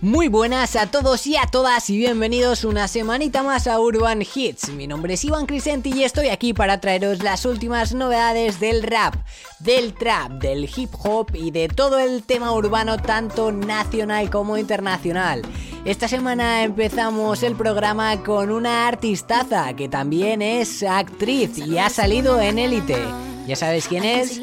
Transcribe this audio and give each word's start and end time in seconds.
Muy 0.00 0.28
buenas 0.28 0.76
a 0.76 0.86
todos 0.86 1.26
y 1.26 1.36
a 1.36 1.46
todas 1.46 1.90
y 1.90 1.96
bienvenidos 1.96 2.62
una 2.62 2.86
semanita 2.86 3.42
más 3.42 3.66
a 3.66 3.80
Urban 3.80 4.22
Hits. 4.22 4.68
Mi 4.68 4.86
nombre 4.86 5.14
es 5.14 5.24
Iván 5.24 5.46
Crisenti 5.46 5.92
y 5.92 6.04
estoy 6.04 6.28
aquí 6.28 6.54
para 6.54 6.80
traeros 6.80 7.24
las 7.24 7.44
últimas 7.44 7.94
novedades 7.94 8.60
del 8.60 8.84
rap, 8.84 9.16
del 9.58 9.94
trap, 9.94 10.34
del 10.34 10.70
hip 10.76 10.90
hop 11.02 11.34
y 11.34 11.50
de 11.50 11.66
todo 11.66 11.98
el 11.98 12.22
tema 12.22 12.52
urbano 12.52 12.98
tanto 12.98 13.50
nacional 13.50 14.30
como 14.30 14.56
internacional. 14.56 15.42
Esta 15.84 16.06
semana 16.06 16.62
empezamos 16.62 17.42
el 17.42 17.56
programa 17.56 18.22
con 18.22 18.52
una 18.52 18.86
artistaza 18.86 19.74
que 19.74 19.88
también 19.88 20.42
es 20.42 20.84
actriz 20.84 21.58
y 21.58 21.76
ha 21.78 21.90
salido 21.90 22.40
en 22.40 22.60
élite. 22.60 23.04
¿Ya 23.48 23.56
sabes 23.56 23.88
quién 23.88 24.04
es? 24.04 24.40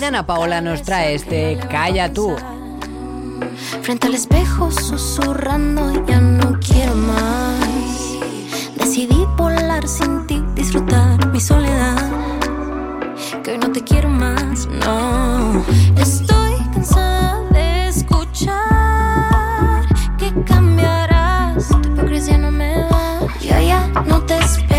Dana 0.00 0.26
Paola 0.26 0.60
nos 0.60 0.82
trae 0.82 1.14
este 1.14 1.60
Calla 1.70 2.12
tú. 2.12 2.34
Frente 3.82 4.06
al 4.06 4.14
espejo 4.14 4.70
susurrando, 4.70 6.04
ya 6.06 6.20
no 6.20 6.58
quiero 6.60 6.94
más. 6.94 8.16
Decidí 8.76 9.24
volar 9.36 9.86
sin 9.88 10.26
ti, 10.26 10.42
disfrutar 10.54 11.26
mi 11.28 11.40
soledad. 11.40 12.10
Que 13.42 13.52
hoy 13.52 13.58
no 13.58 13.70
te 13.72 13.82
quiero 13.82 14.08
más, 14.08 14.66
no. 14.66 15.64
Estoy 15.96 16.54
cansada 16.72 17.42
de 17.50 17.88
escuchar 17.88 18.56
que 20.18 20.32
cambiarás. 20.44 21.68
Tu 21.68 21.88
hipocresía 21.88 22.38
no 22.38 22.50
me 22.50 22.82
va. 22.84 23.20
Yo 23.40 23.60
ya 23.60 23.86
no 24.06 24.20
te 24.22 24.36
espero, 24.38 24.75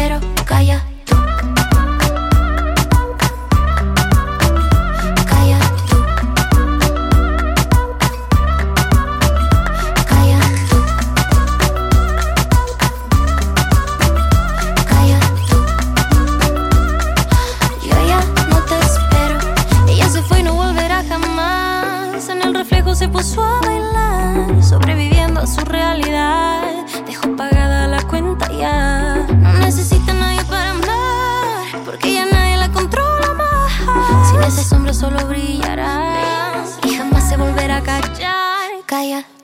kaya. 38.88 39.37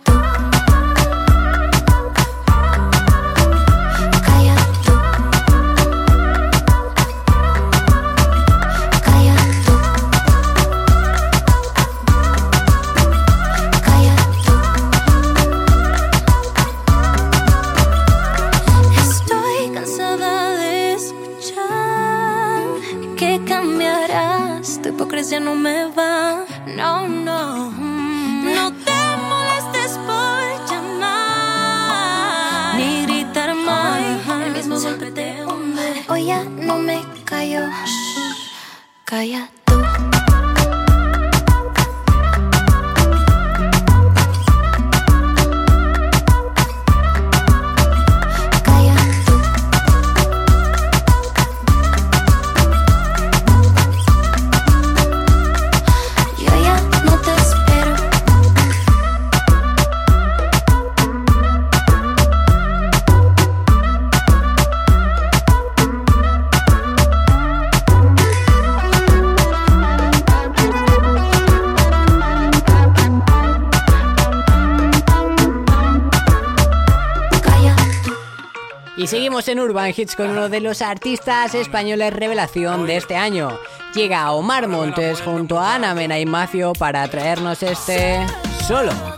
En 79.54 79.60
Urban 79.60 79.94
Hits 79.96 80.16
con 80.16 80.32
uno 80.32 80.50
de 80.50 80.60
los 80.62 80.82
artistas 80.82 81.54
españoles 81.54 82.12
revelación 82.12 82.88
de 82.88 82.98
este 82.98 83.16
año. 83.16 83.60
Llega 83.94 84.32
Omar 84.32 84.68
Montes 84.68 85.22
junto 85.22 85.60
a 85.60 85.76
Ana 85.76 85.94
Mena 85.94 86.20
y 86.20 86.26
Macio 86.26 86.74
para 86.74 87.08
traernos 87.08 87.62
este 87.62 88.26
solo. 88.68 89.13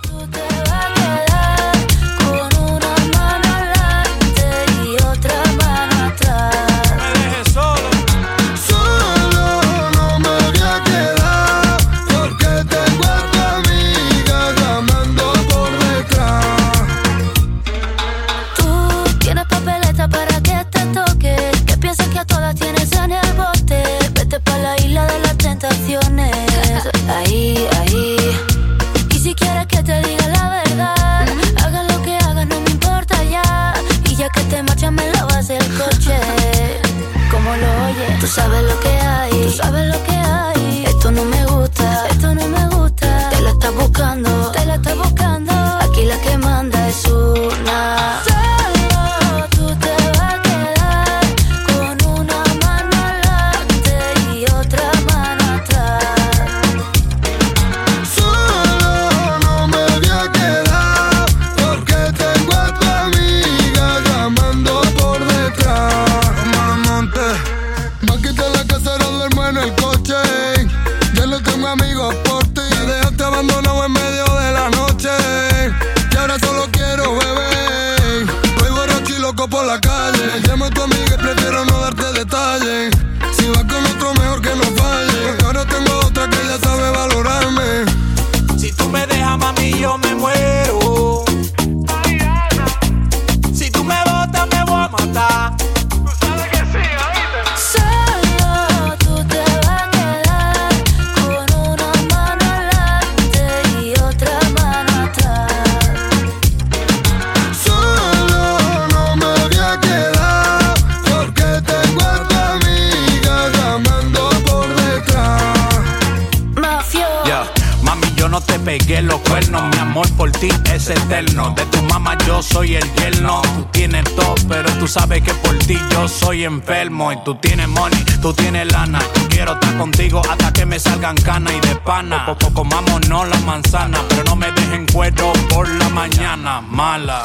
Ti 120.40 120.50
es 120.74 120.90
eterno. 120.90 121.52
De 121.52 121.66
tu 121.66 121.82
mamá 121.84 122.18
yo 122.26 122.42
soy 122.42 122.76
el 122.76 122.94
yerno. 122.96 123.42
Tú 123.56 123.66
tienes 123.72 124.04
todo, 124.16 124.36
pero 124.48 124.70
tú 124.80 124.88
sabes 124.88 125.22
que 125.22 125.34
por 125.34 125.58
ti 125.60 125.78
yo 125.92 126.08
soy 126.08 126.44
enfermo. 126.44 127.12
Y 127.12 127.18
tú 127.24 127.36
tienes 127.36 127.68
money, 127.68 128.04
tú 128.22 128.34
tienes 128.34 128.72
lana. 128.72 129.00
Quiero 129.30 129.54
estar 129.54 129.78
contigo 129.78 130.22
hasta 130.30 130.52
que 130.54 130.66
me 130.66 130.80
salgan 130.80 131.16
canas 131.16 131.54
y 131.54 131.68
de 131.68 131.76
pana. 131.76 132.26
Poco 132.26 132.54
comámonos 132.54 133.28
la 133.28 133.40
manzana, 133.40 134.00
pero 134.10 134.24
no 134.24 134.36
me 134.36 134.52
dejen 134.52 134.86
cuero 134.88 135.34
por 135.50 135.68
la 135.68 135.90
mañana. 135.90 136.62
Mala. 136.62 137.24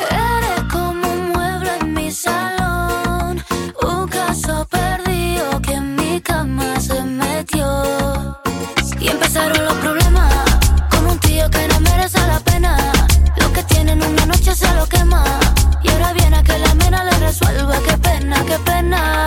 Pena, 18.50 18.58
qué 18.58 18.64
pena. 18.64 19.19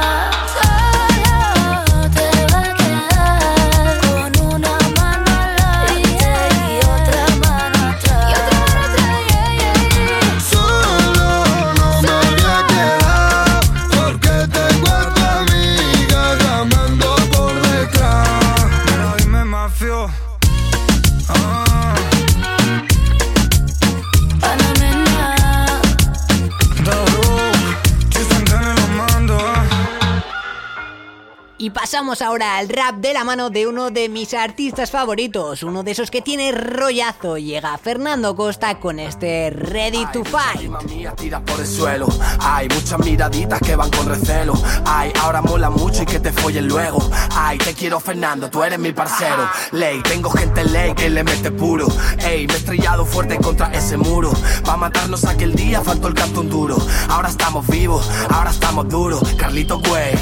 Ahora 32.22 32.58
al 32.58 32.70
rap 32.70 32.96
de 32.98 33.14
la 33.14 33.24
mano 33.24 33.50
de 33.50 33.66
uno 33.66 33.90
de 33.90 34.08
mis 34.08 34.34
artistas 34.34 34.92
favoritos, 34.92 35.64
uno 35.64 35.84
de 35.84 35.92
esos 35.92 36.12
que 36.12 36.22
tiene 36.22 36.52
rollazo. 36.52 37.38
Llega 37.38 37.78
Fernando 37.78 38.36
Costa 38.36 38.80
con 38.80 39.00
este 39.00 39.50
Ready 39.50 40.06
to 40.14 40.24
Fight. 40.24 40.56
Encima 40.56 40.80
mía 40.82 41.14
tira 41.16 41.40
por 41.40 41.60
el 41.60 41.66
suelo. 41.66 42.08
Hay 42.40 42.68
muchas 42.70 43.00
miraditas 43.00 43.60
que 43.62 43.76
van 43.76 43.90
con 43.90 44.08
recelo. 44.08 44.54
Ay, 44.86 45.12
ahora 45.22 45.42
mola 45.42 45.70
mucho 45.70 46.04
y 46.04 46.06
que 46.06 46.20
te 46.20 46.32
follen 46.32 46.68
luego. 46.68 47.00
Ay, 47.32 47.58
te 47.58 47.74
quiero 47.74 48.00
Fernando, 48.00 48.50
tú 48.50 48.64
eres 48.64 48.80
mi 48.80 48.92
parcero. 48.92 49.50
Ley, 49.72 50.02
tengo 50.04 50.30
gente 50.30 50.64
ley 50.64 50.94
que 50.94 51.10
le 51.10 51.24
mete 51.24 51.52
puro. 51.52 51.88
Ey, 52.20 52.46
me 52.48 52.54
he 52.54 52.58
estrellado 52.58 53.06
fuerte 53.06 53.38
contra 53.38 53.72
ese 53.74 53.98
muro. 53.98 54.32
Pa' 54.64 54.78
matarnos 54.78 55.26
aquel 55.26 55.56
día 55.56 55.82
faltó 55.82 56.08
el 56.10 56.14
cartón 56.14 56.50
duro. 56.50 56.78
Ahora 57.10 57.30
estamos 57.30 57.66
vivos, 57.68 58.10
ahora 58.30 58.52
estamos 58.52 58.88
duros. 58.88 59.24
Carlito 59.38 59.80
Güey, 59.80 60.14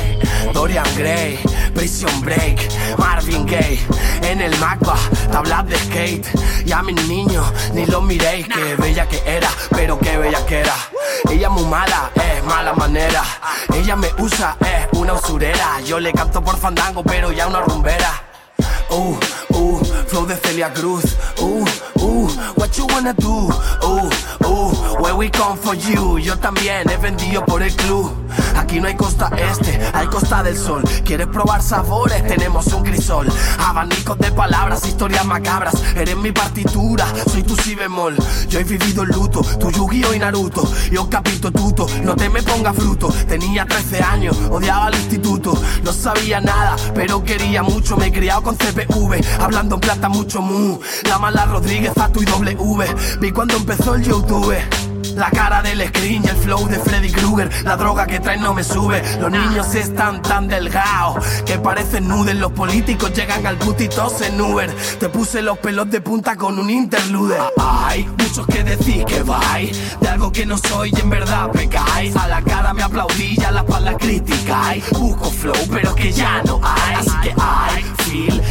Dorian 0.53 0.85
Gray, 0.95 1.39
Prison 1.81 2.21
Break, 2.21 2.69
Marvin 2.99 3.43
Gaye. 3.43 3.81
En 4.21 4.39
el 4.39 4.55
Macba, 4.59 4.95
tablas 5.31 5.65
de 5.65 5.75
skate. 5.79 6.27
Y 6.63 6.71
a 6.71 6.83
mis 6.83 7.07
niños 7.07 7.43
ni 7.73 7.87
los 7.87 8.03
miréis. 8.03 8.47
Que 8.47 8.75
bella 8.75 9.07
que 9.07 9.19
era, 9.25 9.49
pero 9.71 9.97
qué 9.97 10.15
bella 10.15 10.45
que 10.45 10.59
era. 10.59 10.75
Ella 11.27 11.49
muy 11.49 11.65
mala, 11.65 12.11
es 12.13 12.43
mala 12.43 12.73
manera. 12.73 13.23
Ella 13.73 13.95
me 13.95 14.09
usa, 14.19 14.57
es 14.59 14.95
una 14.99 15.13
usurera. 15.13 15.81
Yo 15.83 15.99
le 15.99 16.13
canto 16.13 16.43
por 16.43 16.55
fandango, 16.59 17.01
pero 17.01 17.31
ya 17.31 17.47
una 17.47 17.61
rumbera. 17.61 18.25
Uh, 18.91 19.17
uh, 19.53 19.83
flow 20.07 20.25
de 20.25 20.35
Celia 20.35 20.69
Cruz. 20.73 21.15
Uh, 21.39 21.65
uh, 21.95 22.27
what 22.55 22.77
you 22.77 22.85
wanna 22.87 23.13
do? 23.13 23.49
Uh, 23.81 24.09
uh, 24.43 24.99
where 24.99 25.15
we 25.15 25.29
come 25.29 25.57
for 25.57 25.73
you. 25.75 26.19
Yo 26.19 26.35
también 26.37 26.89
he 26.89 26.97
vendido 26.97 27.45
por 27.45 27.63
el 27.63 27.73
club. 27.75 28.11
Aquí 28.57 28.79
no 28.79 28.87
hay 28.87 28.95
costa 28.95 29.29
este, 29.37 29.79
hay 29.93 30.07
costa 30.07 30.43
del 30.43 30.57
sol. 30.57 30.83
¿Quieres 31.05 31.27
probar 31.27 31.61
sabores? 31.61 32.25
Tenemos 32.27 32.67
un 32.67 32.83
crisol. 32.83 33.27
Abanicos 33.59 34.17
de 34.19 34.31
palabras, 34.31 34.85
historias 34.85 35.25
macabras. 35.25 35.73
Eres 35.95 36.17
mi 36.17 36.31
partitura, 36.31 37.05
soy 37.31 37.43
tu 37.43 37.55
si 37.55 37.75
bemol. 37.75 38.15
Yo 38.49 38.59
he 38.59 38.63
vivido 38.63 39.03
el 39.03 39.09
luto, 39.09 39.41
tu 39.59 39.71
Yu-Gi-Oh 39.71 40.13
y 40.13 40.19
Naruto. 40.19 40.69
Yo 40.91 41.09
capito 41.09 41.51
tuto, 41.51 41.87
no 42.03 42.15
te 42.15 42.29
me 42.29 42.43
ponga 42.43 42.73
fruto. 42.73 43.07
Tenía 43.27 43.65
13 43.65 44.03
años, 44.03 44.37
odiaba 44.49 44.89
el 44.89 44.95
instituto. 44.95 45.53
No 45.83 45.93
sabía 45.93 46.41
nada, 46.41 46.75
pero 46.93 47.23
quería 47.23 47.63
mucho. 47.63 47.97
Me 47.97 48.07
he 48.07 48.11
criado 48.11 48.43
con 48.43 48.57
CPV, 48.85 49.21
hablando 49.39 49.75
en 49.75 49.81
plata 49.81 50.09
mucho 50.09 50.41
mu. 50.41 50.79
La 51.07 51.19
mala 51.19 51.45
Rodríguez, 51.45 51.93
Zatu 51.93 52.21
y 52.21 52.25
W. 52.25 52.95
Vi 53.19 53.31
cuando 53.31 53.55
empezó 53.55 53.95
el 53.95 54.03
YouTube. 54.03 54.55
La 55.15 55.29
cara 55.29 55.61
del 55.61 55.85
screen 55.89 56.23
y 56.23 56.27
el 56.27 56.37
flow 56.37 56.67
de 56.67 56.79
Freddy 56.79 57.11
Krueger. 57.11 57.49
La 57.65 57.75
droga 57.75 58.07
que 58.07 58.19
traen 58.19 58.41
no 58.41 58.53
me 58.53 58.63
sube. 58.63 59.03
Los 59.19 59.29
niños 59.29 59.75
están 59.75 60.21
tan 60.21 60.47
delgados 60.47 61.25
que 61.45 61.59
parecen 61.59 62.07
nudes. 62.07 62.35
Los 62.35 62.53
políticos 62.53 63.11
llegan 63.13 63.45
al 63.45 63.57
puti 63.57 63.89
tos 63.89 64.21
en 64.21 64.39
Uber. 64.39 64.73
Te 64.99 65.09
puse 65.09 65.41
los 65.41 65.57
pelos 65.57 65.89
de 65.91 65.99
punta 66.01 66.35
con 66.37 66.57
un 66.57 66.69
interlude. 66.69 67.37
Hay 67.57 68.09
muchos 68.19 68.47
que 68.47 68.63
decís 68.63 69.03
que 69.05 69.21
vais 69.23 69.99
de 69.99 70.07
algo 70.07 70.31
que 70.31 70.45
no 70.45 70.57
soy 70.57 70.91
y 70.95 70.99
en 71.01 71.09
verdad 71.09 71.49
pecáis. 71.51 72.15
A 72.15 72.27
la 72.27 72.41
cara 72.41 72.73
me 72.73 72.83
aplaudí 72.83 73.35
y 73.37 73.43
a 73.43 73.51
la 73.51 73.61
espalda 73.61 73.97
criticáis. 73.97 74.89
Busco 74.91 75.29
flow, 75.29 75.67
pero 75.71 75.93
que 75.93 76.11
ya 76.11 76.41
no 76.43 76.61
hay. 76.63 76.95
Así 76.95 77.17
que 77.21 77.33
hay 77.37 77.83
feel. 77.97 78.41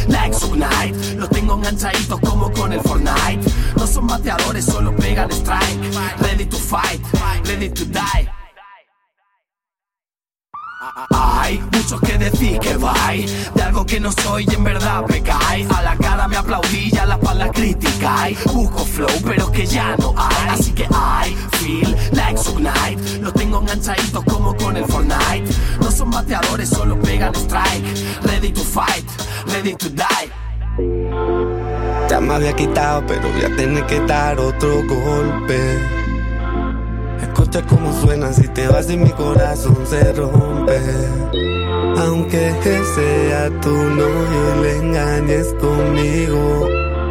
Los 1.21 1.29
tengo 1.29 1.53
enganchaditos 1.53 2.19
como 2.21 2.51
con 2.51 2.73
el 2.73 2.81
Fortnite. 2.81 3.47
No 3.77 3.85
son 3.85 4.07
bateadores, 4.07 4.65
solo 4.65 4.95
pegan 4.95 5.29
strike. 5.29 5.79
Ready 6.17 6.47
to 6.47 6.57
fight, 6.57 6.99
ready 7.45 7.69
to 7.69 7.85
die. 7.85 8.27
Hay 11.11 11.59
muchos 11.71 12.01
que 12.01 12.17
decís 12.17 12.57
que 12.59 12.75
vais 12.75 13.53
de 13.53 13.61
algo 13.61 13.85
que 13.85 13.99
no 13.99 14.11
soy 14.11 14.47
y 14.49 14.55
en 14.55 14.63
verdad 14.63 15.05
pecáis. 15.05 15.69
A 15.69 15.83
la 15.83 15.95
cara 15.95 16.27
me 16.27 16.37
aplaudí 16.37 16.89
y 16.91 16.97
a 16.97 17.05
la 17.05 17.15
espalda 17.17 17.51
criticáis. 17.51 18.43
Busco 18.45 18.83
flow, 18.83 19.21
pero 19.23 19.51
que 19.51 19.67
ya 19.67 19.95
no 19.97 20.15
hay. 20.17 20.49
Así 20.49 20.71
que 20.71 20.87
hay 20.91 21.35
feel 21.59 21.95
like 22.13 22.41
Ignite. 22.49 23.21
Los 23.21 23.33
tengo 23.33 23.59
enganchaditos 23.59 24.23
como 24.23 24.55
con 24.57 24.75
el 24.75 24.85
Fortnite. 24.85 25.53
No 25.81 25.91
son 25.91 26.09
bateadores, 26.09 26.67
solo 26.67 26.99
pegan 26.99 27.35
strike. 27.35 27.85
Ready 28.23 28.51
to 28.51 28.61
fight, 28.61 29.05
ready 29.45 29.75
to 29.75 29.87
die. 29.87 30.40
Ya 32.09 32.19
me 32.21 32.33
había 32.33 32.53
quitado, 32.53 33.03
pero 33.05 33.21
voy 33.29 33.43
a 33.43 33.55
tener 33.55 33.85
que 33.85 33.99
dar 34.01 34.39
otro 34.39 34.81
golpe. 34.87 35.59
Escucha 37.21 37.61
cómo 37.63 37.91
suena, 38.01 38.31
si 38.31 38.47
te 38.47 38.67
vas 38.67 38.89
y 38.89 38.97
mi 38.97 39.09
corazón 39.09 39.77
se 39.85 40.13
rompe. 40.13 40.79
Aunque 41.97 42.53
sea 42.95 43.49
tu 43.61 43.69
novio 43.69 44.61
le 44.61 44.77
engañes 44.77 45.53
conmigo. 45.59 46.67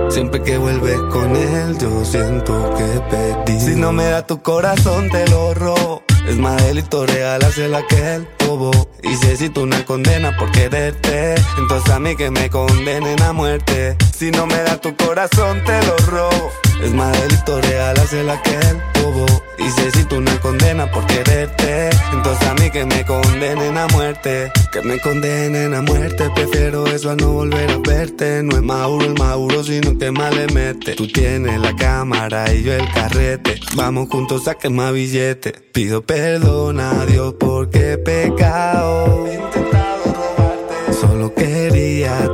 Siempre 0.09 0.43
que 0.43 0.59
vuelves 0.59 0.99
con 1.13 1.37
él, 1.37 1.79
yo 1.79 2.05
siento 2.05 2.75
que 2.77 3.01
perdí. 3.11 3.61
Si 3.61 3.75
no 3.77 3.93
me 3.93 4.05
da 4.05 4.27
tu 4.27 4.41
corazón, 4.41 5.09
te 5.11 5.29
lo 5.29 5.55
robo. 5.55 6.03
Es 6.27 6.37
más 6.37 6.63
delito 6.65 7.07
regalárselo 7.07 7.77
a 7.77 7.81
aquel 7.81 8.27
bobo. 8.61 8.89
Y 9.03 9.09
si 9.17 9.27
necesito 9.27 9.63
una 9.63 9.85
condena 9.85 10.37
por 10.37 10.53
quererte, 10.53 11.35
entonces 11.59 11.91
a 11.91 11.99
mí 11.99 12.15
que 12.15 12.31
me 12.31 12.49
condenen 12.51 13.21
a 13.23 13.33
muerte. 13.33 13.97
Si 14.17 14.31
no 14.31 14.47
me 14.47 14.63
da 14.63 14.77
tu 14.81 14.95
corazón, 14.97 15.63
te 15.65 15.81
lo 15.87 15.97
robo. 16.07 16.53
Es 16.83 16.93
más 16.93 17.13
delito 17.21 17.61
regalárselo 17.61 18.33
a 18.33 18.35
aquel 18.35 18.83
bobo. 19.03 19.27
Y 19.61 19.71
si 19.71 19.81
necesito 19.83 20.17
una 20.17 20.41
condena 20.41 20.91
por 20.91 21.07
quererte, 21.07 21.91
entonces 22.13 22.49
a 22.49 22.55
mí 22.55 22.71
que 22.71 22.87
me 22.87 23.05
condenen 23.05 23.77
a 23.77 23.87
muerte. 23.89 24.51
Que 24.73 24.81
me 24.83 24.99
condenen 25.01 25.75
a 25.75 25.83
muerte, 25.83 26.31
prefiero 26.35 26.87
eso 26.87 27.11
a 27.11 27.17
no 27.17 27.33
volver 27.33 27.71
a 27.71 27.79
verte. 27.79 28.43
No 28.43 28.57
es 28.57 28.63
Mauro 28.63 29.05
el 29.05 29.15
Mauro, 29.15 29.63
sino 29.63 29.99
que 29.99 30.11
más 30.11 30.35
le 30.35 30.47
mete. 30.49 30.95
Tú 30.95 31.07
tienes 31.07 31.61
la 31.61 31.77
cámara 31.77 32.53
y 32.53 32.63
yo 32.63 32.73
el 32.73 32.91
carrete. 32.93 33.61
Vamos 33.77 34.09
juntos 34.09 34.49
a 34.49 34.55
quemar 34.55 34.95
billete. 34.95 35.53
Pido 35.53 36.03
perdón 36.03 36.81
a 36.81 37.05
Dios 37.05 37.35
porque 37.39 37.93
he 37.93 37.99
pecado. 37.99 39.27
He 39.27 39.35
intentado 39.35 40.05
robarte. 40.05 40.93
Solo 41.01 41.35
quería 41.35 42.31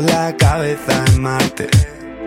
la 0.00 0.36
cabeza 0.36 1.04
en 1.06 1.22
Marte. 1.22 1.68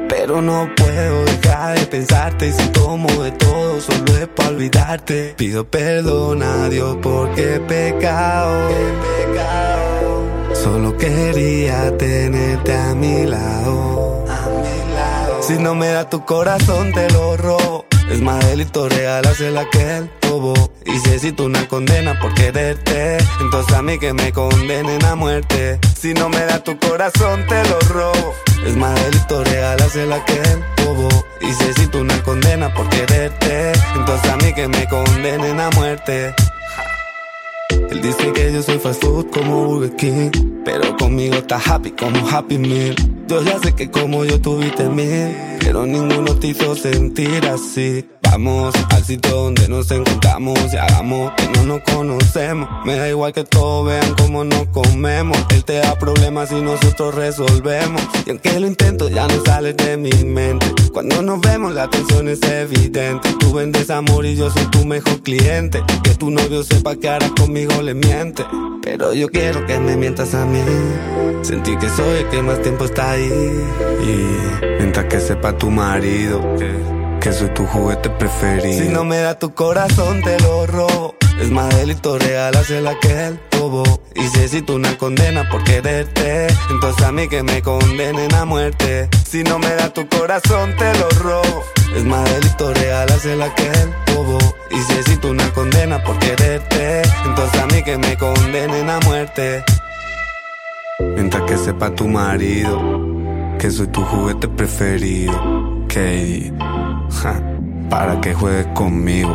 Pero 0.09 0.41
no 0.41 0.69
puedo 0.75 1.25
dejar 1.25 1.79
de 1.79 1.85
pensarte 1.87 2.47
y 2.47 2.51
si 2.51 2.67
tomo 2.69 3.07
de 3.23 3.31
todo 3.31 3.79
solo 3.81 4.17
es 4.17 4.27
para 4.27 4.49
olvidarte. 4.49 5.33
Pido 5.37 5.65
perdón 5.65 6.43
a 6.43 6.69
Dios 6.69 6.97
porque 7.01 7.55
he 7.55 7.59
pecado. 7.59 8.69
He 8.69 9.31
pecado. 9.31 10.55
Solo 10.55 10.97
quería 10.97 11.97
tenerte 11.97 12.73
a 12.75 12.93
mi 12.93 13.25
lado. 13.25 14.25
A 14.29 14.49
mi 14.49 14.93
lado. 14.95 15.41
Si 15.41 15.57
no 15.57 15.75
me 15.75 15.87
da 15.87 16.09
tu 16.09 16.23
corazón 16.25 16.91
te 16.91 17.09
lo 17.11 17.37
robo. 17.37 17.85
Es 18.13 18.21
más 18.21 18.45
delito 18.47 18.87
real 18.89 19.25
hacer 19.25 19.55
que 19.71 19.97
el 19.97 20.09
bobo. 20.29 20.53
Y 20.85 20.91
necesito 20.91 21.45
una 21.45 21.67
condena 21.67 22.19
por 22.19 22.31
quererte. 22.35 23.17
Entonces 23.41 23.75
a 23.75 23.81
mí 23.81 23.97
que 23.97 24.13
me 24.13 24.31
condenen 24.31 25.03
a 25.03 25.15
muerte. 25.15 25.79
Si 25.99 26.13
no 26.13 26.29
me 26.29 26.45
da 26.45 26.63
tu 26.63 26.77
corazón, 26.77 27.43
te 27.47 27.67
lo 27.67 27.79
robo. 27.79 28.35
Es 28.67 28.77
más 28.77 28.93
delito 29.03 29.43
real 29.43 29.81
hacer 29.81 30.07
que 30.27 30.33
el 30.33 30.85
bobo. 30.85 31.09
Y 31.41 31.47
necesito 31.47 32.01
una 32.01 32.21
condena 32.21 32.71
por 32.71 32.87
quererte. 32.89 33.71
Entonces 33.95 34.29
a 34.29 34.37
mí 34.37 34.53
que 34.53 34.67
me 34.67 34.87
condenen 34.87 35.59
a 35.59 35.71
muerte. 35.71 36.35
Él 37.93 38.01
dice 38.01 38.33
que 38.33 38.51
yo 38.51 38.63
soy 38.63 38.79
fast 38.79 39.03
food 39.03 39.27
como 39.29 39.67
Burger 39.67 39.95
King, 39.95 40.31
pero 40.65 40.97
conmigo 40.97 41.35
está 41.35 41.57
happy 41.57 41.91
como 41.91 42.27
Happy 42.27 42.57
Meal. 42.57 42.95
Yo 43.27 43.43
ya 43.43 43.59
sé 43.59 43.73
que 43.73 43.91
como 43.91 44.25
yo 44.25 44.41
tuviste 44.41 44.89
mil, 44.89 45.35
pero 45.59 45.85
ninguno 45.85 46.33
te 46.35 46.47
hizo 46.47 46.75
sentir 46.75 47.45
así. 47.45 48.03
Vamos 48.33 48.73
al 48.89 49.03
sitio 49.03 49.29
donde 49.29 49.67
nos 49.67 49.91
encontramos 49.91 50.57
y 50.73 50.77
hagamos 50.77 51.33
que 51.37 51.47
no 51.49 51.65
nos 51.65 51.81
conocemos. 51.81 52.67
Me 52.83 52.95
da 52.95 53.07
igual 53.07 53.31
que 53.31 53.43
todos 53.43 53.85
vean 53.85 54.15
cómo 54.15 54.43
nos 54.43 54.65
comemos. 54.69 55.37
Él 55.49 55.63
te 55.63 55.73
da 55.75 55.93
problemas 55.99 56.51
y 56.51 56.59
nosotros 56.59 57.13
resolvemos. 57.13 58.01
Y 58.25 58.31
aunque 58.31 58.59
lo 58.59 58.65
intento, 58.65 59.07
ya 59.07 59.27
no 59.27 59.35
sales 59.45 59.77
de 59.77 59.97
mi 59.97 60.09
mente. 60.23 60.65
Cuando 60.91 61.21
nos 61.21 61.41
vemos, 61.41 61.75
la 61.75 61.87
tensión 61.91 62.27
es 62.27 62.41
evidente. 62.41 63.29
Tú 63.39 63.53
vendes 63.53 63.91
amor 63.91 64.25
y 64.25 64.35
yo 64.35 64.49
soy 64.49 64.65
tu 64.71 64.83
mejor 64.83 65.21
cliente. 65.21 65.83
Que 66.03 66.15
tu 66.15 66.31
novio 66.31 66.63
sepa 66.63 66.95
que 66.95 67.09
ahora 67.09 67.29
conmigo 67.37 67.83
le 67.83 67.93
miente. 67.93 68.43
Pero 68.81 69.13
yo 69.13 69.29
quiero 69.29 69.63
que 69.67 69.77
me 69.77 69.95
mientas 69.95 70.33
a 70.33 70.43
mí. 70.43 70.59
Sentí 71.43 71.77
que 71.77 71.87
soy 71.87 72.21
el 72.21 72.29
que 72.29 72.41
más 72.41 72.63
tiempo 72.63 72.85
está 72.85 73.11
ahí. 73.11 73.29
Y 74.01 74.69
mientras 74.79 75.05
que 75.05 75.19
sepa 75.19 75.55
tu 75.55 75.69
marido 75.69 76.41
que 76.57 77.02
soy 77.31 77.49
tu 77.49 77.65
juguete 77.65 78.09
preferido. 78.09 78.83
Si 78.83 78.89
no 78.89 79.05
me 79.05 79.17
da 79.17 79.39
tu 79.39 79.53
corazón, 79.53 80.21
te 80.21 80.39
lo 80.41 80.67
robo. 80.67 81.15
Es 81.39 81.49
más 81.49 81.75
delito 81.77 82.19
real 82.19 82.55
hacer 82.55 82.83
que 82.99 83.27
el 83.27 83.39
bobo. 83.57 83.83
Y 84.15 84.21
necesito 84.21 84.75
una 84.75 84.97
condena 84.97 85.49
por 85.49 85.63
quererte. 85.63 86.47
Entonces 86.69 87.05
a 87.05 87.11
mí 87.11 87.27
que 87.27 87.41
me 87.43 87.61
condenen 87.61 88.33
a 88.35 88.45
muerte. 88.45 89.09
Si 89.25 89.43
no 89.43 89.57
me 89.57 89.73
da 89.75 89.89
tu 89.93 90.07
corazón, 90.09 90.75
te 90.75 90.93
lo 90.99 91.09
robo. 91.21 91.63
Es 91.95 92.03
más 92.03 92.23
delito 92.33 92.73
real 92.73 93.09
hacer 93.11 93.37
que 93.55 93.67
el 93.67 94.15
bobo. 94.15 94.37
Y 94.69 94.75
necesito 94.75 95.29
una 95.29 95.49
condena 95.53 96.03
por 96.03 96.19
quererte. 96.19 97.03
Entonces 97.25 97.61
a 97.61 97.65
mí 97.67 97.83
que 97.83 97.97
me 97.97 98.17
condenen 98.17 98.89
a 98.89 98.99
muerte. 98.99 99.63
Mientras 100.99 101.43
que 101.43 101.57
sepa 101.57 101.89
tu 101.95 102.07
marido 102.07 102.79
que 103.59 103.71
soy 103.71 103.87
tu 103.87 104.01
juguete 104.01 104.49
preferido. 104.49 105.63
Para 107.89 108.19
que 108.19 108.33
juegues 108.33 108.67
conmigo. 108.73 109.31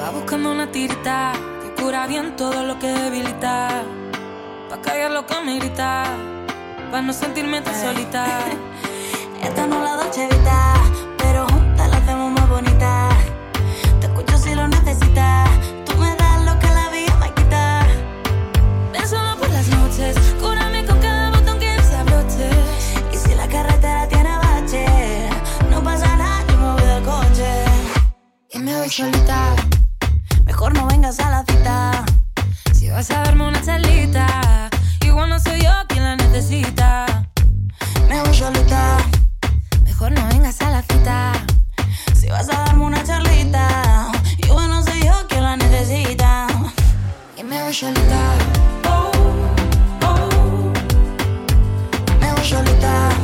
Va 0.00 0.10
buscando 0.10 0.50
una 0.50 0.66
tirita 0.72 1.32
que 1.62 1.80
cura 1.80 2.08
bien 2.08 2.34
todo 2.34 2.64
lo 2.64 2.76
que 2.80 2.88
debilita. 2.88 3.84
Pa' 4.68 4.80
callar 4.82 5.12
lo 5.12 5.24
que 5.26 5.40
me 5.44 5.56
grita, 5.60 6.02
pa' 6.90 7.02
no 7.02 7.12
sentirme 7.12 7.60
tan 7.60 7.74
solita. 7.74 8.26
Esta 9.42 9.66
no 9.68 9.84
la 9.84 9.94
Dolce 9.94 10.26
Vita, 10.26 10.74
voy 28.86 28.92
solita. 28.92 29.56
Mejor 30.44 30.72
no 30.74 30.86
vengas 30.86 31.18
a 31.18 31.30
la 31.30 31.44
cita. 31.44 32.04
Si 32.72 32.88
vas 32.88 33.10
a 33.10 33.22
darme 33.22 33.48
una 33.48 33.60
charlita, 33.60 34.70
igual 35.04 35.28
no 35.28 35.40
soy 35.40 35.60
yo 35.60 35.72
quien 35.88 36.04
la 36.04 36.14
necesita. 36.14 37.06
Me 38.08 38.20
voy 38.20 38.34
solita. 38.34 38.98
Mejor 39.82 40.12
no 40.12 40.24
vengas 40.28 40.60
a 40.60 40.70
la 40.70 40.82
cita. 40.82 41.32
Si 42.14 42.28
vas 42.28 42.48
a 42.48 42.64
darme 42.64 42.84
una 42.84 43.02
charlita, 43.02 44.12
igual 44.38 44.70
no 44.70 44.82
soy 44.84 45.02
yo 45.02 45.14
quien 45.28 45.42
la 45.42 45.56
necesita. 45.56 46.46
Y 47.36 47.42
me 47.42 47.60
voy 47.62 47.74
solita. 47.74 48.36
cicatriz, 52.46 53.15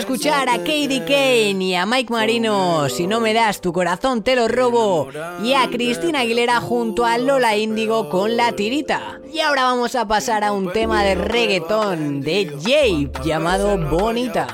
escuchar 0.00 0.48
a 0.48 0.58
Katie 0.58 1.04
Kane 1.04 1.64
y 1.64 1.74
a 1.74 1.86
Mike 1.86 2.12
Marino, 2.12 2.88
Si 2.88 3.06
no 3.06 3.20
me 3.20 3.32
das 3.34 3.60
tu 3.60 3.72
corazón 3.72 4.22
te 4.22 4.34
lo 4.34 4.48
robo, 4.48 5.08
y 5.44 5.52
a 5.52 5.68
Cristina 5.70 6.20
Aguilera 6.20 6.60
junto 6.60 7.04
a 7.04 7.18
Lola 7.18 7.56
Índigo 7.56 8.08
con 8.08 8.36
La 8.36 8.52
Tirita. 8.52 9.20
Y 9.32 9.40
ahora 9.40 9.64
vamos 9.64 9.94
a 9.94 10.08
pasar 10.08 10.42
a 10.42 10.52
un 10.52 10.72
tema 10.72 11.04
de 11.04 11.14
reggaetón 11.14 12.20
de 12.20 12.50
Jay 12.62 13.10
llamado 13.22 13.78
Bonita. 13.78 14.48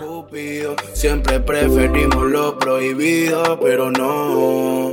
Siempre 0.92 1.40
preferimos 1.40 2.24
lo 2.24 2.58
prohibido, 2.58 3.58
pero 3.60 3.90
no. 3.90 4.92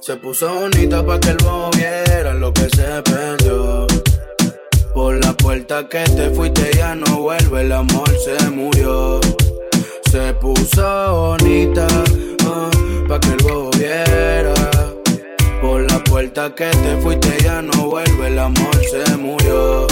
Se 0.00 0.16
puso 0.16 0.54
bonita 0.54 1.04
para 1.04 1.18
que 1.18 1.30
el 1.30 1.38
viera 1.76 2.34
lo 2.34 2.52
que 2.52 2.68
se 2.68 3.02
perdió. 3.02 4.03
Por 4.94 5.24
la 5.24 5.32
puerta 5.32 5.88
que 5.88 6.04
te 6.04 6.30
fuiste 6.30 6.70
ya 6.76 6.94
no 6.94 7.20
vuelve, 7.20 7.62
el 7.62 7.72
amor 7.72 8.08
se 8.24 8.50
murió. 8.50 9.20
Se 10.10 10.32
puso 10.34 10.82
bonita 11.12 11.86
para 13.08 13.20
que 13.20 13.28
el 13.28 13.42
bobo 13.42 13.70
viera. 13.72 14.54
Por 15.60 15.90
la 15.90 15.98
puerta 16.04 16.54
que 16.54 16.70
te 16.70 16.96
fuiste 17.02 17.36
ya 17.42 17.60
no 17.60 17.90
vuelve, 17.90 18.28
el 18.28 18.38
amor 18.38 18.76
se 18.90 19.16
murió. 19.16 19.86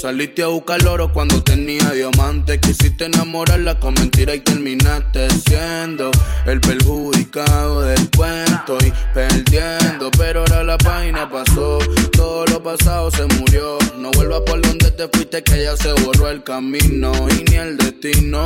Saliste 0.00 0.44
a 0.44 0.46
buscar 0.46 0.86
oro 0.86 1.12
cuando 1.12 1.42
tenía 1.42 1.90
diamante. 1.90 2.60
Quisiste 2.60 3.06
enamorarla 3.06 3.80
con 3.80 3.94
mentira 3.94 4.32
y 4.32 4.38
terminaste 4.38 5.28
siendo 5.30 6.12
el 6.46 6.60
perjudicado 6.60 7.80
del 7.80 8.08
cuento 8.16 8.78
y 8.86 8.92
perdiendo. 9.12 10.08
Pero 10.16 10.40
ahora 10.40 10.62
la 10.62 10.78
página 10.78 11.28
pasó, 11.28 11.78
todo 12.12 12.46
lo 12.46 12.62
pasado 12.62 13.10
se 13.10 13.26
murió. 13.26 13.76
No 13.98 14.12
vuelvas 14.12 14.42
por 14.42 14.60
donde 14.60 14.88
te 14.92 15.08
fuiste, 15.08 15.42
que 15.42 15.64
ya 15.64 15.76
se 15.76 15.92
borró 16.04 16.28
el 16.28 16.44
camino 16.44 17.12
y 17.30 17.50
ni 17.50 17.56
el 17.56 17.76
destino 17.76 18.44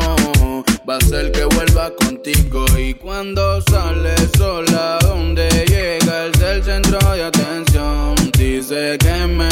va 0.89 0.97
a 0.97 1.01
ser 1.01 1.33
que 1.33 1.45
vuelva 1.45 1.91
contigo. 1.97 2.65
Y 2.79 2.95
cuando 2.95 3.61
sale 3.71 4.15
sola, 4.39 4.99
donde 5.03 5.51
llega 5.69 6.25
el 6.25 6.65
centro 6.65 6.99
de 7.13 7.25
atención, 7.25 8.15
dice 8.39 8.97
que 8.99 9.13
soltera 9.13 9.52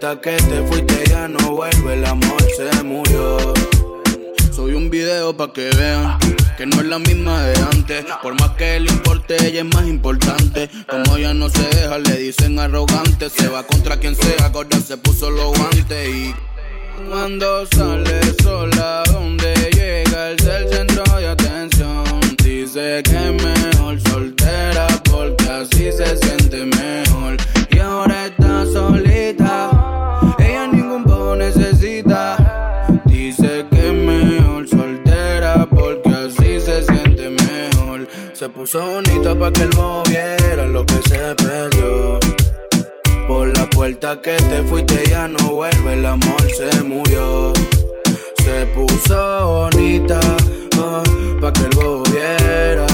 Puerta 0.00 0.20
que 0.22 0.36
te 0.36 0.62
fuiste 0.62 1.10
ya 1.10 1.28
no 1.28 1.56
vuelve, 1.56 1.92
el 1.92 2.06
amor 2.06 2.42
se 2.56 2.82
murió. 2.82 3.52
Soy 4.50 4.72
un 4.72 4.88
video 4.88 5.36
pa' 5.36 5.52
que 5.52 5.68
vean 5.76 6.18
que 6.56 6.64
no 6.64 6.80
es 6.80 6.86
la 6.86 6.98
misma 6.98 7.42
de 7.44 7.58
antes. 7.70 8.06
Por 8.22 8.32
más 8.40 8.52
que 8.52 8.80
le 8.80 8.90
importe, 8.90 9.36
ella 9.46 9.60
es 9.60 9.74
más 9.74 9.86
importante. 9.86 10.70
Como 10.88 11.18
ella 11.18 11.34
no 11.34 11.50
se 11.50 11.62
deja, 11.76 11.98
le 11.98 12.16
dicen 12.16 12.58
arrogante. 12.58 13.28
Se 13.28 13.48
va 13.48 13.62
contra 13.62 13.98
quien 13.98 14.16
sea, 14.16 14.48
gorda 14.48 14.80
se 14.80 14.96
puso 14.96 15.28
los 15.28 15.54
guantes 15.58 16.08
y. 16.08 16.34
Cuando 17.06 17.66
sale 17.66 18.20
sola, 18.42 19.02
donde 19.12 19.52
llega 19.72 20.30
el 20.30 20.36
del 20.36 20.68
centro 20.70 21.04
de 21.18 21.28
atención. 21.28 22.04
Dice 22.42 23.02
que 23.04 23.16
es 23.16 23.44
mejor 23.44 24.00
soltera 24.08 24.86
porque 25.10 25.44
así 25.44 25.92
se 25.92 26.16
siente 26.16 26.64
mejor. 26.64 27.09
Bonita 38.72 39.34
para 39.36 39.52
que 39.52 39.62
el 39.62 39.70
bobo 39.70 40.04
viera 40.04 40.64
lo 40.66 40.86
que 40.86 40.94
se 41.08 41.34
perdió. 41.34 42.20
Por 43.26 43.48
la 43.58 43.68
puerta 43.68 44.20
que 44.22 44.36
te 44.36 44.62
fuiste 44.62 45.02
ya 45.10 45.26
no 45.26 45.54
vuelve, 45.54 45.94
el 45.94 46.06
amor 46.06 46.40
se 46.56 46.80
murió. 46.84 47.52
Se 48.44 48.66
puso 48.66 49.70
bonita 49.72 50.20
oh, 50.78 51.02
pa' 51.40 51.52
que 51.52 51.62
el 51.62 51.70
bobo 51.74 52.04
viera. 52.12 52.86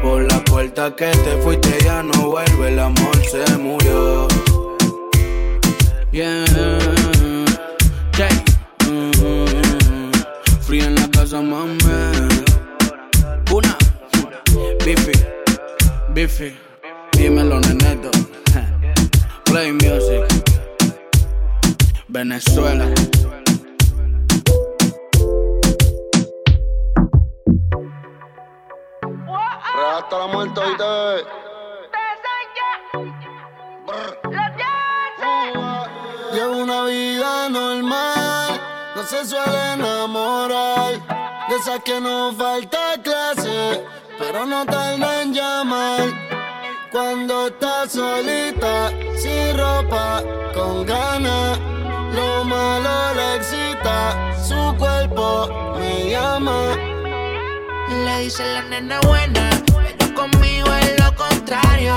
Por 0.00 0.30
la 0.30 0.44
puerta 0.44 0.94
que 0.94 1.10
te 1.10 1.42
fuiste 1.42 1.76
ya 1.84 2.04
no 2.04 2.30
vuelve, 2.30 2.68
el 2.68 2.78
amor 2.78 3.16
se 3.28 3.58
murió. 3.58 4.28
Yeah, 6.12 6.44
yeah. 8.16 8.38
Free 10.60 10.82
en 10.82 10.94
la 10.94 11.10
casa, 11.10 11.40
mami. 11.40 12.07
Bifi, 14.88 15.12
bifi. 16.14 16.56
Dímelo, 17.12 17.60
neneto. 17.60 18.10
Play 19.44 19.70
music. 19.70 20.24
Venezuela. 22.08 22.86
Hasta 29.94 30.18
la 30.18 30.26
muerte, 30.26 30.58
oíste. 30.58 30.84
Llevo 36.32 36.56
una 36.62 36.84
vida 36.84 37.48
normal, 37.50 38.60
no 38.96 39.02
se 39.02 39.26
suele 39.26 39.72
enamorar. 39.74 40.92
De 41.50 41.56
esas 41.56 41.82
que 41.82 42.00
no 42.00 42.32
falta 42.32 42.96
clase, 43.02 43.84
pero 44.18 44.44
no 44.46 44.64
tarda 44.66 45.22
en 45.22 45.32
llamar. 45.32 46.02
Cuando 46.90 47.48
está 47.48 47.88
solita, 47.88 48.90
sin 49.16 49.56
ropa, 49.56 50.22
con 50.54 50.84
ganas. 50.86 51.58
Lo 52.14 52.44
malo 52.44 53.14
le 53.14 53.36
excita, 53.36 54.34
su 54.42 54.74
cuerpo 54.76 55.48
me 55.78 56.10
llama. 56.10 56.74
Le 58.04 58.20
dice 58.24 58.44
la 58.54 58.62
nena 58.62 59.00
buena, 59.00 59.50
pero 59.66 60.14
conmigo 60.14 60.68
es 60.74 60.98
lo 61.00 61.14
contrario. 61.14 61.94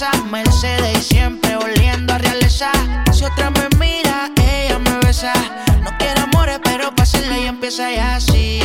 Princesa 0.00 0.24
Mercedes. 0.30 1.06
Siempre 1.06 1.56
oliendo 1.56 2.14
a 2.14 2.18
realeza. 2.18 2.70
Si 3.12 3.24
otra 3.24 3.50
me 3.50 3.68
mira, 3.78 4.30
ella 4.42 4.78
me 4.78 4.98
besa. 5.06 5.32
No 5.82 5.90
quiero 5.98 6.22
amores, 6.22 6.58
pero 6.62 6.94
pásenle 6.94 7.42
y 7.42 7.46
empieza 7.46 7.90
ya 7.90 8.16
así. 8.16 8.60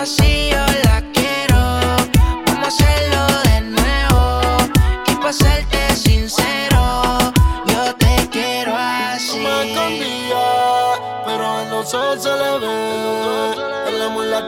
Así 0.00 0.50
yo 0.50 0.69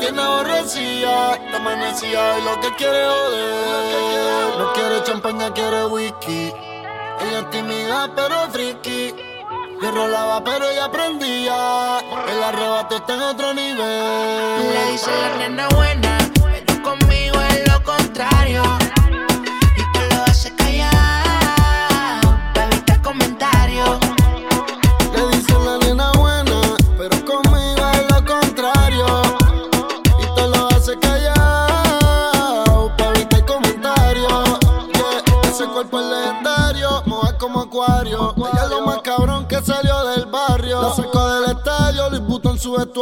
tiene 0.03 0.21
aborrecida, 0.21 1.35
está 1.35 1.57
amanecida 1.59 2.39
y 2.39 2.43
lo 2.43 2.61
que 2.61 2.75
quiere 2.75 3.05
joder. 3.07 4.59
No 4.59 4.73
quiere 4.73 5.05
champaña, 5.05 5.53
quiere 5.53 5.85
whisky. 5.87 6.53
Ella 7.21 7.39
es 7.39 7.51
tímida, 7.51 8.11
pero 8.17 8.51
friki. 8.51 9.15
Yo 9.81 9.91
rolaba, 9.93 10.43
pero 10.43 10.69
ella 10.69 10.87
aprendía. 10.87 12.01
El 12.29 12.43
arrebato 12.43 12.97
está 12.97 13.15
en 13.15 13.23
otro 13.23 13.55
nivel. 13.55 14.73
Le 14.75 14.93
dice 14.93 15.11
la 15.11 15.37
nena 15.37 15.69
buena, 15.69 16.19
pero 16.35 16.83
conmigo 16.83 17.41
es 17.51 17.73
lo 17.73 17.83
contrario. 17.85 18.82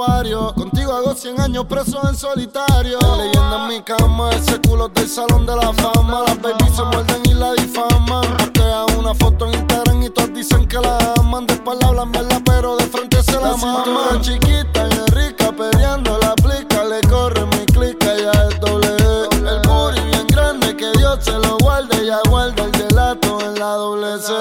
Contigo 0.00 0.94
hago 0.94 1.14
100 1.14 1.40
años 1.42 1.66
preso 1.66 2.00
en 2.08 2.16
solitario. 2.16 2.98
Leyenda 3.18 3.64
en 3.64 3.68
mi 3.68 3.82
cama, 3.82 4.30
ese 4.30 4.58
culo 4.62 4.88
del 4.88 5.06
salón 5.06 5.44
de 5.44 5.54
la 5.54 5.74
fama. 5.74 6.22
Las 6.26 6.40
babies 6.40 6.74
se 6.74 6.82
muerden 6.84 7.20
y 7.26 7.34
la 7.34 7.52
difaman. 7.52 8.24
Postea 8.38 8.86
una 8.98 9.14
foto 9.14 9.46
en 9.48 9.54
Instagram 9.56 10.02
y 10.02 10.08
todos 10.08 10.32
dicen 10.32 10.66
que 10.66 10.78
la 10.78 10.96
aman. 11.18 11.46
De 11.46 11.52
espalda 11.52 11.88
hablan 11.88 12.10
verdad, 12.12 12.40
pero 12.46 12.76
de 12.76 12.86
frente 12.86 13.22
se 13.22 13.38
la 13.38 13.54
maman. 13.58 14.22
chiquita 14.22 14.88
y 14.88 15.10
rica, 15.10 15.52
peleando 15.52 16.16
la 16.18 16.34
plica. 16.36 16.82
Le 16.84 17.02
corre 17.02 17.44
mi 17.44 17.66
clica, 17.66 18.16
ya 18.16 18.32
es 18.48 18.58
doble. 18.58 18.88
El 19.32 19.60
booty 19.68 20.00
bien 20.00 20.26
grande 20.28 20.74
que 20.76 20.90
Dios 20.92 21.18
se 21.22 21.38
lo 21.38 21.58
guarde, 21.58 22.06
ya 22.06 22.20
guarda 22.30 22.64
el 22.64 22.74
gelato 22.74 23.38
en 23.42 23.58
la 23.58 23.74
doble 23.74 24.18
C. 24.18 24.32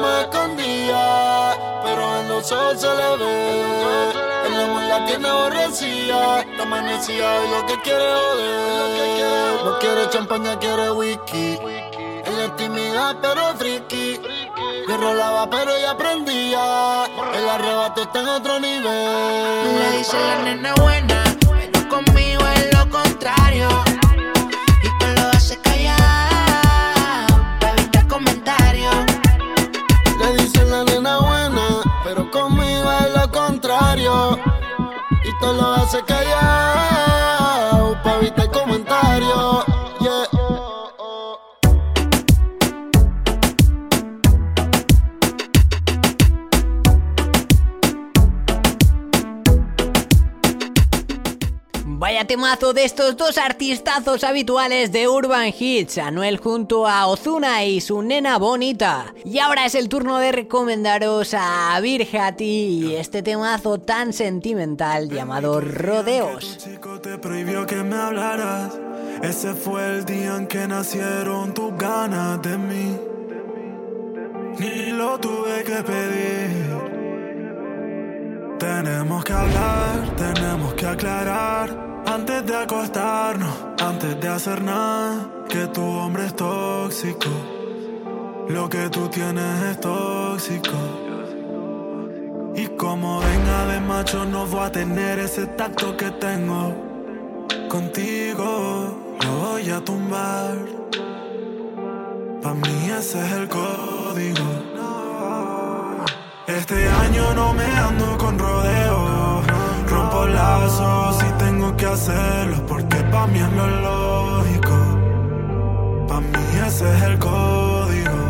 Me 0.00 0.20
escondía, 0.22 0.53
los 2.44 2.52
ojos 2.52 2.80
se 2.80 2.88
le 2.88 3.16
ve. 3.16 4.12
El 4.46 4.60
amor 4.60 4.82
la 4.82 5.06
tiene 5.06 5.28
aborrecida, 5.28 6.40
está 6.40 6.62
amanecida 6.62 7.44
y 7.44 7.50
lo 7.50 7.66
que 7.66 7.80
quiere 7.80 8.04
joder. 8.04 9.64
No 9.64 9.78
quiere 9.78 10.10
champaña, 10.10 10.58
quiere 10.58 10.90
whisky. 10.90 11.58
Ella 12.26 12.44
es 12.44 12.56
tímida, 12.56 13.16
pero 13.22 13.54
friki. 13.56 14.20
Yo 14.88 14.96
rolaba, 14.98 15.48
pero 15.48 15.74
ella 15.74 15.92
aprendía. 15.92 17.06
El 17.34 17.48
arrebato 17.48 18.02
está 18.02 18.20
en 18.20 18.28
otro 18.28 18.60
nivel. 18.60 19.78
Le 19.78 19.98
dice 19.98 20.16
la 20.18 20.42
nena 20.42 20.74
buena, 20.74 21.24
pero 21.40 21.88
conmigo 21.88 22.42
es 22.56 22.74
lo 22.74 22.90
contrario. 22.90 23.68
Todo 35.44 35.52
lo 35.52 35.74
hace 35.74 36.02
callado, 36.04 36.93
Vaya 52.24 52.28
temazo 52.28 52.72
de 52.72 52.84
estos 52.84 53.18
dos 53.18 53.36
artistazos 53.36 54.24
habituales 54.24 54.90
de 54.92 55.08
Urban 55.08 55.52
Hits, 55.58 55.98
Anuel 55.98 56.38
junto 56.38 56.86
a 56.86 57.06
Ozuna 57.06 57.64
y 57.66 57.82
su 57.82 58.00
nena 58.00 58.38
bonita. 58.38 59.12
Y 59.26 59.40
ahora 59.40 59.66
es 59.66 59.74
el 59.74 59.90
turno 59.90 60.16
de 60.18 60.32
recomendaros 60.32 61.34
a 61.34 61.78
Virjati 61.82 62.44
y 62.44 62.96
este 62.96 63.22
temazo 63.22 63.78
tan 63.78 64.14
sentimental 64.14 65.10
llamado 65.10 65.60
Rodeos. 65.60 66.56
chico 66.56 66.98
te 66.98 67.18
prohibió 67.18 67.66
que 67.66 67.82
me 67.82 67.96
hablaras. 67.96 68.72
Ese 69.22 69.52
fue 69.52 69.84
el 69.84 70.06
día 70.06 70.36
en 70.36 70.46
que 70.46 70.66
nacieron 70.66 71.52
tus 71.52 71.76
ganas 71.76 72.40
de 72.40 72.56
mí. 72.56 72.96
Ni 74.58 74.92
lo 74.92 75.20
tuve 75.20 75.62
que 75.62 75.82
pedir. 75.82 76.94
Tenemos 78.58 79.22
que 79.24 79.32
hablar, 79.34 80.16
tenemos 80.16 80.72
que 80.72 80.86
aclarar. 80.86 81.93
Antes 82.06 82.46
de 82.46 82.56
acostarnos, 82.56 83.54
antes 83.80 84.20
de 84.20 84.28
hacer 84.28 84.62
nada. 84.62 85.30
Que 85.48 85.66
tu 85.68 85.82
hombre 85.82 86.26
es 86.26 86.34
tóxico. 86.34 87.28
Lo 88.48 88.68
que 88.68 88.88
tú 88.90 89.08
tienes 89.08 89.62
es 89.70 89.80
tóxico. 89.80 90.76
Y 92.54 92.66
como 92.76 93.20
venga 93.20 93.66
de 93.66 93.80
macho, 93.80 94.24
no 94.24 94.46
voy 94.46 94.66
a 94.66 94.72
tener 94.72 95.18
ese 95.18 95.46
tacto 95.46 95.96
que 95.96 96.10
tengo 96.10 96.74
contigo. 97.68 99.16
Lo 99.24 99.32
voy 99.38 99.70
a 99.70 99.80
tumbar. 99.80 100.56
Pa' 102.42 102.54
mí 102.54 102.90
ese 102.98 103.24
es 103.24 103.32
el 103.32 103.48
código. 103.48 104.46
Este 106.46 106.88
año 106.88 107.34
no 107.34 107.54
me 107.54 107.64
ando 107.64 108.18
con 108.18 108.38
rodeo. 108.38 109.33
Rompo 110.14 110.28
lazos 110.28 111.16
y 111.24 111.38
tengo 111.38 111.76
que 111.76 111.86
hacerlo 111.86 112.64
porque 112.68 112.98
pa' 113.10 113.26
mí 113.26 113.40
es 113.40 113.52
lo 113.52 113.66
lógico. 113.66 114.76
Pa' 116.06 116.20
mí 116.20 116.60
ese 116.64 116.84
es 116.94 117.02
el 117.02 117.18
código. 117.18 118.20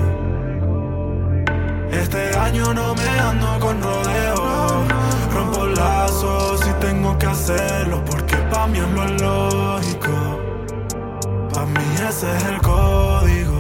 Este 1.91 2.35
año 2.39 2.73
no 2.73 2.95
me 2.95 3.09
ando 3.21 3.61
con 3.61 3.83
rodeo. 3.83 4.85
Rompo 5.35 5.67
lazos 5.67 6.67
y 6.67 6.73
tengo 6.81 7.19
que 7.19 7.27
hacerlo 7.27 8.03
porque 8.07 8.37
pa' 8.51 8.67
mí 8.67 8.79
es 8.79 8.91
lo 8.91 9.05
lógico. 9.27 10.41
Pa' 11.53 11.67
mí 11.67 11.85
ese 12.09 12.35
es 12.35 12.45
el 12.45 12.63
código. 12.63 13.54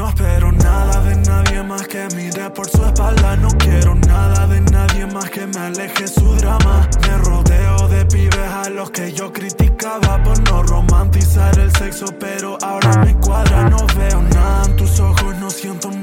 No 0.00 0.08
espero 0.08 0.50
nada 0.50 0.98
de 1.02 1.14
nadie 1.16 1.62
más 1.62 1.86
que 1.86 2.08
mire 2.16 2.48
por 2.48 2.66
su 2.70 2.82
espalda. 2.82 3.36
No 3.36 3.48
quiero 3.58 3.94
nada 3.94 4.46
de 4.46 4.62
nadie 4.62 5.04
más 5.04 5.28
que 5.28 5.46
me 5.46 5.58
aleje 5.58 6.08
su 6.08 6.34
drama. 6.36 6.88
Me 7.02 7.18
rodeo 7.18 7.86
de 7.86 8.06
pibes 8.06 8.50
a 8.50 8.70
los 8.70 8.90
que 8.92 9.12
yo 9.12 9.30
criticaba 9.30 10.22
por 10.22 10.40
no 10.48 10.62
romantizar 10.62 11.58
el 11.58 11.70
sexo, 11.76 12.06
pero 12.18 12.56
ahora 12.62 13.04
me 13.04 13.14
cuadra. 13.18 13.68
No 13.68 13.86
veo 13.94 14.22
nada 14.22 14.64
en 14.64 14.76
tus 14.76 14.98
ojos, 15.00 15.36
no 15.36 15.50
siento 15.50 15.90
nada 15.90 15.99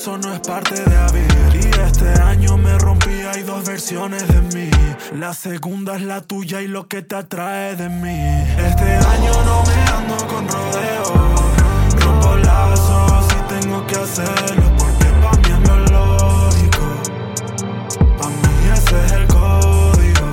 eso 0.00 0.16
no 0.16 0.32
es 0.32 0.38
parte 0.40 0.76
de 0.76 1.12
vivir. 1.12 1.66
Y 1.66 1.80
este 1.80 2.08
año 2.22 2.56
me 2.56 2.78
rompí, 2.78 3.20
hay 3.34 3.42
dos 3.42 3.64
versiones 3.64 4.28
de 4.28 4.40
mí. 4.54 4.70
La 5.16 5.34
segunda 5.34 5.96
es 5.96 6.02
la 6.02 6.20
tuya 6.20 6.62
y 6.62 6.68
lo 6.68 6.86
que 6.86 7.02
te 7.02 7.16
atrae 7.16 7.74
de 7.74 7.88
mí. 7.88 8.20
Este 8.68 8.94
año 8.94 9.32
no 9.44 9.64
me 9.64 9.74
ando 9.98 10.16
con 10.28 10.46
rodeo. 10.46 11.04
Rompo 11.98 12.36
lazos 12.36 13.26
y 13.38 13.60
tengo 13.60 13.84
que 13.88 13.96
hacerlo 13.96 14.72
porque 14.78 15.06
pa' 15.20 15.36
mí 15.42 15.50
es 15.56 15.68
lo 15.68 15.76
lógico. 15.96 16.84
Pa' 18.18 18.28
mí 18.28 18.54
ese 18.72 19.04
es 19.04 19.12
el 19.12 19.26
código. 19.26 20.28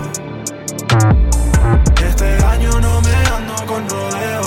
Este 2.07 2.45
año 2.45 2.69
no 2.81 3.01
me 3.01 3.15
ando 3.37 3.55
con 3.65 3.89
rodeo. 3.89 4.43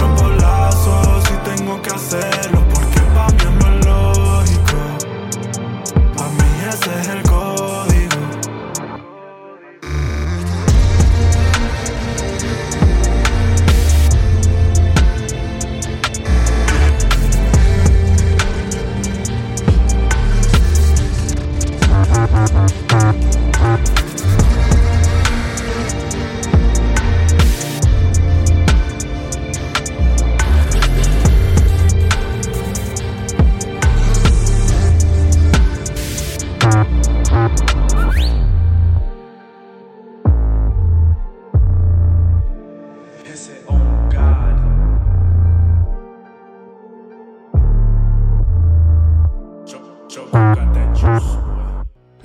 Rompo 0.00 0.28
lazos 0.28 1.24
y 1.28 1.56
tengo 1.56 1.82
que 1.82 1.90
hacerlo 1.90 2.61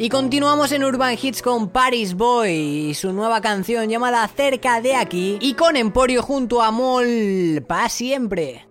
Y 0.07 0.09
continuamos 0.09 0.71
en 0.71 0.85
Urban 0.85 1.17
Hits 1.21 1.41
con 1.41 1.67
Paris 1.67 2.13
Boy 2.13 2.51
y 2.51 2.93
su 2.93 3.11
nueva 3.11 3.41
canción 3.41 3.89
llamada 3.89 4.25
Cerca 4.29 4.79
de 4.79 4.95
aquí 4.95 5.37
y 5.41 5.53
con 5.53 5.75
Emporio 5.75 6.23
junto 6.23 6.61
a 6.61 6.71
Mol 6.71 7.61
pa 7.67 7.89
siempre. 7.89 8.65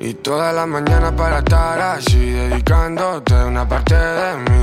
Y 0.00 0.12
toda 0.12 0.52
la 0.52 0.66
mañana 0.66 1.16
para 1.16 1.38
estar 1.38 1.80
así, 1.80 2.30
dedicándote 2.30 3.32
una 3.42 3.66
parte 3.66 3.94
de 3.94 4.36
mí. 4.36 4.54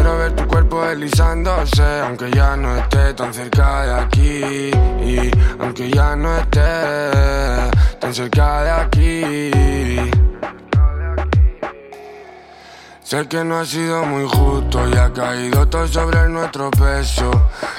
Quiero 0.00 0.16
ver 0.16 0.34
tu 0.34 0.46
cuerpo 0.46 0.82
deslizándose, 0.82 2.00
aunque 2.00 2.30
ya 2.30 2.56
no 2.56 2.74
esté 2.74 3.12
tan 3.12 3.34
cerca 3.34 3.82
de 3.84 3.92
aquí. 4.00 5.30
Aunque 5.58 5.90
ya 5.90 6.16
no 6.16 6.38
esté 6.38 6.60
tan 8.00 8.14
cerca 8.14 8.62
de 8.62 8.70
aquí. 8.70 10.19
Sé 13.10 13.26
que 13.26 13.42
no 13.42 13.58
ha 13.58 13.64
sido 13.64 14.04
muy 14.04 14.24
justo 14.24 14.88
y 14.88 14.96
ha 14.96 15.12
caído 15.12 15.66
todo 15.66 15.84
sobre 15.88 16.28
nuestro 16.28 16.70
peso. 16.70 17.28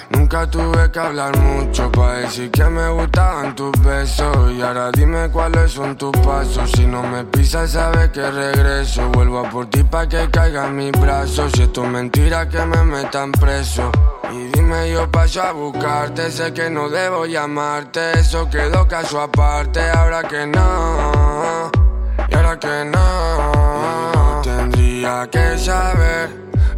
Nunca 0.09 0.45
tuve 0.45 0.91
que 0.91 0.99
hablar 0.99 1.37
mucho 1.37 1.89
para 1.89 2.15
decir 2.15 2.51
que 2.51 2.65
me 2.65 2.89
gustaban 2.89 3.55
tus 3.55 3.71
besos. 3.81 4.51
Y 4.51 4.61
ahora 4.61 4.91
dime 4.91 5.29
cuáles 5.29 5.71
son 5.71 5.95
tus 5.95 6.11
pasos. 6.17 6.69
Si 6.73 6.85
no 6.85 7.01
me 7.03 7.23
pisas, 7.23 7.71
sabes 7.71 8.09
que 8.09 8.29
regreso. 8.29 9.07
Vuelvo 9.07 9.39
a 9.39 9.49
por 9.49 9.69
ti 9.69 9.85
pa' 9.85 10.05
que 10.05 10.29
caiga 10.29 10.67
en 10.67 10.75
mis 10.75 10.91
brazos. 10.91 11.49
Si 11.53 11.61
es 11.61 11.77
mentira, 11.77 12.49
que 12.49 12.65
me 12.65 12.83
metan 12.83 13.31
preso. 13.31 13.89
Y 14.33 14.51
dime, 14.51 14.91
yo 14.91 15.09
paso 15.09 15.43
a 15.43 15.53
buscarte. 15.53 16.29
Sé 16.29 16.53
que 16.53 16.69
no 16.69 16.89
debo 16.89 17.25
llamarte. 17.25 18.19
Eso 18.19 18.49
quedó 18.49 18.85
caso 18.85 19.21
aparte. 19.21 19.79
Ahora 19.91 20.23
que 20.23 20.45
no. 20.45 21.71
Y 22.27 22.35
ahora 22.35 22.59
que 22.59 22.83
no. 22.83 23.60
Tendría 25.01 25.27
que 25.31 25.57
saber 25.57 26.29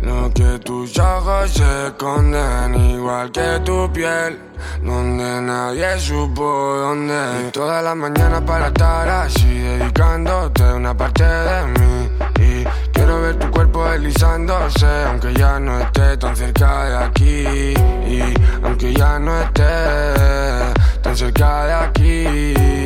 lo 0.02 0.32
que 0.34 0.58
tus 0.60 0.98
ojos 0.98 1.52
se 1.52 1.88
esconden, 1.88 2.74
igual 2.92 3.30
que 3.34 3.60
tu 3.66 3.92
piel. 3.92 4.40
Donde 4.82 5.42
nadie 5.42 6.00
supo 6.00 6.78
dónde. 6.78 7.48
Y 7.50 7.52
toda 7.52 7.82
la 7.82 7.94
mañana 7.94 8.40
para 8.46 8.68
estar 8.68 9.10
así, 9.10 9.60
dedicándote 9.60 10.64
una 10.64 10.96
parte 10.96 11.26
de 11.26 11.68
mí. 11.68 12.10
Y 12.40 12.64
quiero 12.94 13.20
ver 13.24 13.36
tu 13.40 13.52
cuerpo 13.52 13.84
deslizándose, 13.90 14.88
aunque 15.06 15.34
ya 15.34 15.60
no 15.60 15.82
esté 15.82 16.16
tan 16.16 16.34
cerca 16.34 16.86
de 16.86 16.96
aquí. 16.96 17.74
Y 18.08 18.34
aunque 18.64 18.94
ya 18.94 19.20
no 19.20 19.38
esté 19.42 19.64
tan 21.02 21.18
cerca 21.18 21.66
de 21.66 21.74
aquí. 21.74 22.83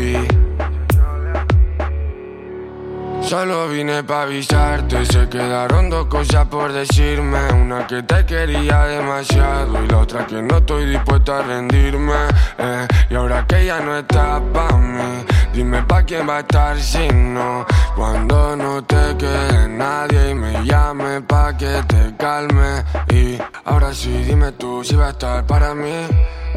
Solo 3.27 3.67
vine 3.67 4.03
pa' 4.03 4.21
avisarte, 4.21 5.05
se 5.05 5.27
quedaron 5.27 5.89
dos 5.89 6.05
cosas 6.05 6.47
por 6.47 6.71
decirme. 6.71 7.51
Una 7.51 7.85
que 7.85 8.01
te 8.03 8.25
quería 8.25 8.85
demasiado 8.85 9.83
y 9.83 9.87
la 9.89 9.97
otra 9.97 10.25
que 10.25 10.41
no 10.41 10.59
estoy 10.59 10.85
dispuesto 10.85 11.33
a 11.33 11.41
rendirme 11.41 12.13
eh. 12.57 12.87
Y 13.09 13.15
ahora 13.15 13.45
que 13.45 13.65
ya 13.65 13.81
no 13.81 13.97
está 13.97 14.41
pa' 14.53 14.77
mí, 14.77 15.25
dime 15.51 15.83
pa' 15.83 16.03
quién 16.03 16.25
va 16.25 16.37
a 16.37 16.39
estar 16.39 16.79
si 16.79 17.09
no. 17.09 17.65
Cuando 17.97 18.55
no 18.55 18.81
te 18.85 19.17
quede 19.17 19.67
nadie 19.67 20.29
y 20.29 20.33
me 20.33 20.63
llame 20.63 21.19
pa' 21.19 21.57
que 21.57 21.83
te 21.85 22.15
calme. 22.15 22.85
Y 23.09 23.37
ahora 23.65 23.93
sí, 23.93 24.23
dime 24.23 24.53
tú 24.53 24.85
si 24.85 24.95
va 24.95 25.07
a 25.07 25.09
estar 25.09 25.45
para 25.45 25.75
mí 25.75 26.07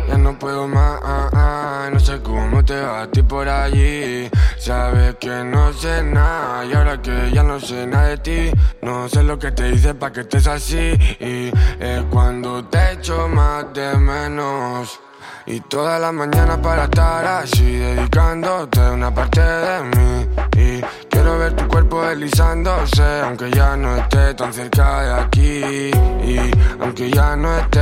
ya 0.08 0.18
no 0.18 0.38
puedo 0.38 0.66
más, 0.66 1.00
ah, 1.02 1.30
ah, 1.32 1.90
no 1.92 2.00
sé 2.00 2.20
cómo 2.22 2.64
te 2.64 2.80
va 2.80 3.02
a 3.02 3.10
ti 3.10 3.22
por 3.22 3.48
allí. 3.48 4.28
Sabes 4.58 5.16
que 5.16 5.44
no 5.44 5.72
sé 5.72 6.02
nada 6.02 6.64
y 6.64 6.72
ahora 6.72 7.00
que 7.00 7.30
ya 7.32 7.42
no 7.42 7.60
sé 7.60 7.86
nada 7.86 8.08
de 8.08 8.18
ti, 8.18 8.50
no 8.82 9.08
sé 9.08 9.22
lo 9.22 9.38
que 9.38 9.52
te 9.52 9.70
hice 9.70 9.94
para 9.94 10.12
que 10.12 10.20
estés 10.20 10.46
así. 10.46 10.94
Y 11.20 11.50
es 11.80 12.02
cuando 12.10 12.64
te 12.64 12.92
echo 12.92 13.28
más 13.28 13.72
de 13.72 13.94
menos. 13.96 15.00
Y 15.46 15.60
toda 15.60 15.98
la 15.98 16.12
mañana 16.12 16.60
para 16.60 16.84
estar 16.84 17.24
así, 17.24 17.76
dedicándote 17.76 18.80
una 18.80 19.12
parte 19.12 19.40
de 19.40 19.82
mí. 19.82 20.28
Y 20.56 20.80
quiero 21.08 21.38
ver 21.38 21.54
tu 21.56 21.66
cuerpo 21.66 22.02
deslizándose, 22.02 23.20
aunque 23.24 23.50
ya 23.50 23.76
no 23.76 23.96
esté 23.96 24.34
tan 24.34 24.52
cerca 24.52 25.02
de 25.02 25.12
aquí. 25.22 25.90
Y 26.24 26.50
aunque 26.80 27.10
ya 27.10 27.34
no 27.36 27.56
esté 27.58 27.80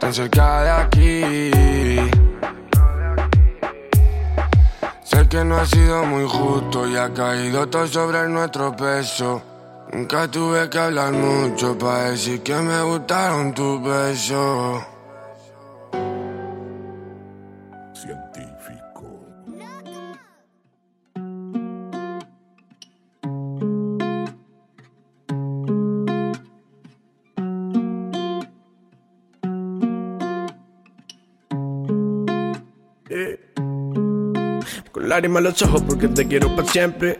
tan 0.00 0.14
cerca 0.14 0.62
de 0.62 0.70
aquí. 0.70 1.50
Sé 5.04 5.28
que 5.28 5.44
no 5.44 5.58
ha 5.58 5.66
sido 5.66 6.04
muy 6.04 6.26
justo 6.26 6.88
y 6.88 6.96
ha 6.96 7.12
caído 7.12 7.68
todo 7.68 7.86
sobre 7.86 8.26
nuestro 8.28 8.74
peso. 8.74 9.42
Nunca 9.92 10.28
tuve 10.28 10.70
que 10.70 10.78
hablar 10.78 11.12
mucho 11.12 11.76
para 11.76 12.10
decir 12.10 12.42
que 12.42 12.54
me 12.54 12.82
gustaron 12.82 13.52
tus 13.52 13.82
besos. 13.82 14.82
Lágrimas 35.20 35.42
los 35.42 35.62
ojos 35.62 35.82
porque 35.86 36.08
te 36.08 36.26
quiero 36.26 36.56
para 36.56 36.66
siempre. 36.66 37.18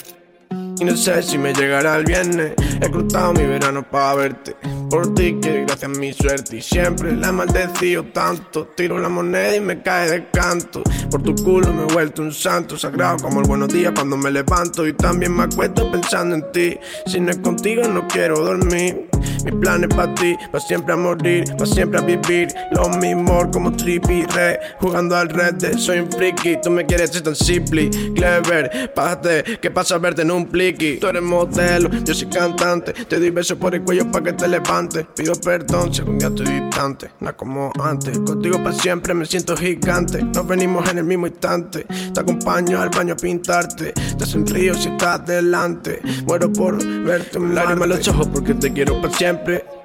Y 0.81 0.85
no 0.85 0.97
sé 0.97 1.23
si 1.23 1.37
me 1.37 1.53
llegará 1.53 1.97
el 1.97 2.05
viernes. 2.05 2.55
He 2.81 2.91
cruzado 2.91 3.35
mi 3.35 3.45
verano 3.45 3.83
para 3.83 4.15
verte. 4.15 4.57
Por 4.89 5.15
ti 5.15 5.39
que 5.41 5.67
gracias 5.67 5.85
a 5.85 5.89
mi 5.89 6.13
suerte 6.15 6.57
y 6.57 6.63
siempre 6.63 7.15
la 7.15 7.29
he 7.29 7.33
maldecido 7.33 8.05
tanto. 8.05 8.67
Tiro 8.75 8.99
la 8.99 9.11
moneda 9.11 9.55
y 9.55 9.61
me 9.61 9.83
cae 9.83 10.11
de 10.11 10.31
canto. 10.31 10.83
Por 11.11 11.23
tu 11.23 11.35
culo 11.35 11.71
me 11.75 11.83
he 11.83 11.93
vuelto 11.93 12.23
un 12.23 12.33
santo 12.33 12.79
sagrado 12.79 13.19
como 13.19 13.43
el 13.43 13.47
buenos 13.47 13.69
días 13.69 13.93
cuando 13.95 14.17
me 14.17 14.31
levanto. 14.31 14.87
Y 14.87 14.95
también 14.95 15.37
me 15.37 15.43
acuesto 15.43 15.91
pensando 15.91 16.35
en 16.35 16.51
ti. 16.51 16.79
Si 17.05 17.21
no 17.21 17.31
es 17.31 17.37
contigo 17.39 17.87
no 17.87 18.09
quiero 18.09 18.41
dormir. 18.41 19.11
Mi 19.45 19.53
plan 19.53 19.85
es 19.85 19.95
para 19.95 20.15
ti, 20.15 20.37
para 20.51 20.65
siempre 20.65 20.93
a 20.95 20.97
morir, 20.97 21.45
para 21.57 21.67
siempre 21.67 21.99
a 21.99 22.03
vivir. 22.03 22.49
Lo 22.73 22.89
mismo 22.89 23.51
como 23.51 23.73
trippy, 23.73 24.25
re, 24.25 24.59
jugando 24.79 25.17
al 25.17 25.29
red 25.29 25.55
de 25.55 25.79
soy 25.79 26.01
un 26.01 26.11
friki. 26.11 26.59
Tú 26.63 26.71
me 26.71 26.85
quieres 26.85 27.11
ser 27.11 27.23
tan 27.23 27.37
simple, 27.37 27.91
clever. 28.15 28.93
Pásate, 28.95 29.59
que 29.61 29.71
pasa 29.71 29.99
verte 29.99 30.23
en 30.23 30.31
un 30.31 30.47
Tú 30.73 31.07
eres 31.07 31.23
modelo, 31.23 31.91
yo 32.05 32.15
soy 32.15 32.29
cantante. 32.29 32.93
Te 32.93 33.19
doy 33.19 33.31
besos 33.31 33.59
por 33.59 33.75
el 33.75 33.83
cuello 33.83 34.11
para 34.11 34.27
que 34.27 34.33
te 34.35 34.49
levantes. 34.49 35.07
Pido 35.15 35.35
perdón 35.35 35.93
si 35.93 36.01
algún 36.01 36.19
día 36.19 36.29
estoy 36.29 36.47
distante, 36.47 37.11
no 37.21 37.37
como 37.37 37.73
antes. 37.83 38.19
Contigo 38.21 38.63
para 38.63 38.75
siempre 38.75 39.15
me 39.15 39.27
siento 39.27 39.57
gigante. 39.57 40.23
Nos 40.23 40.47
venimos 40.47 40.89
en 40.91 40.99
el 40.99 41.05
mismo 41.05 41.27
instante. 41.27 41.87
Te 42.13 42.21
acompaño 42.21 42.81
al 42.81 42.91
baño 42.91 43.15
a 43.15 43.17
pintarte. 43.17 43.93
Te 43.93 44.27
sonrío 44.27 44.75
si 44.75 44.89
estás 44.89 45.27
delante. 45.27 46.01
Muero 46.25 46.53
por 46.53 46.85
verte 46.85 47.39
un 47.39 47.55
lágrima 47.55 47.85
en 47.85 47.91
los 47.91 48.09
ojos 48.09 48.29
porque 48.33 48.55
te 48.55 48.73
quiero 48.73 49.01
para 49.01 49.15
siempre. 49.15 49.80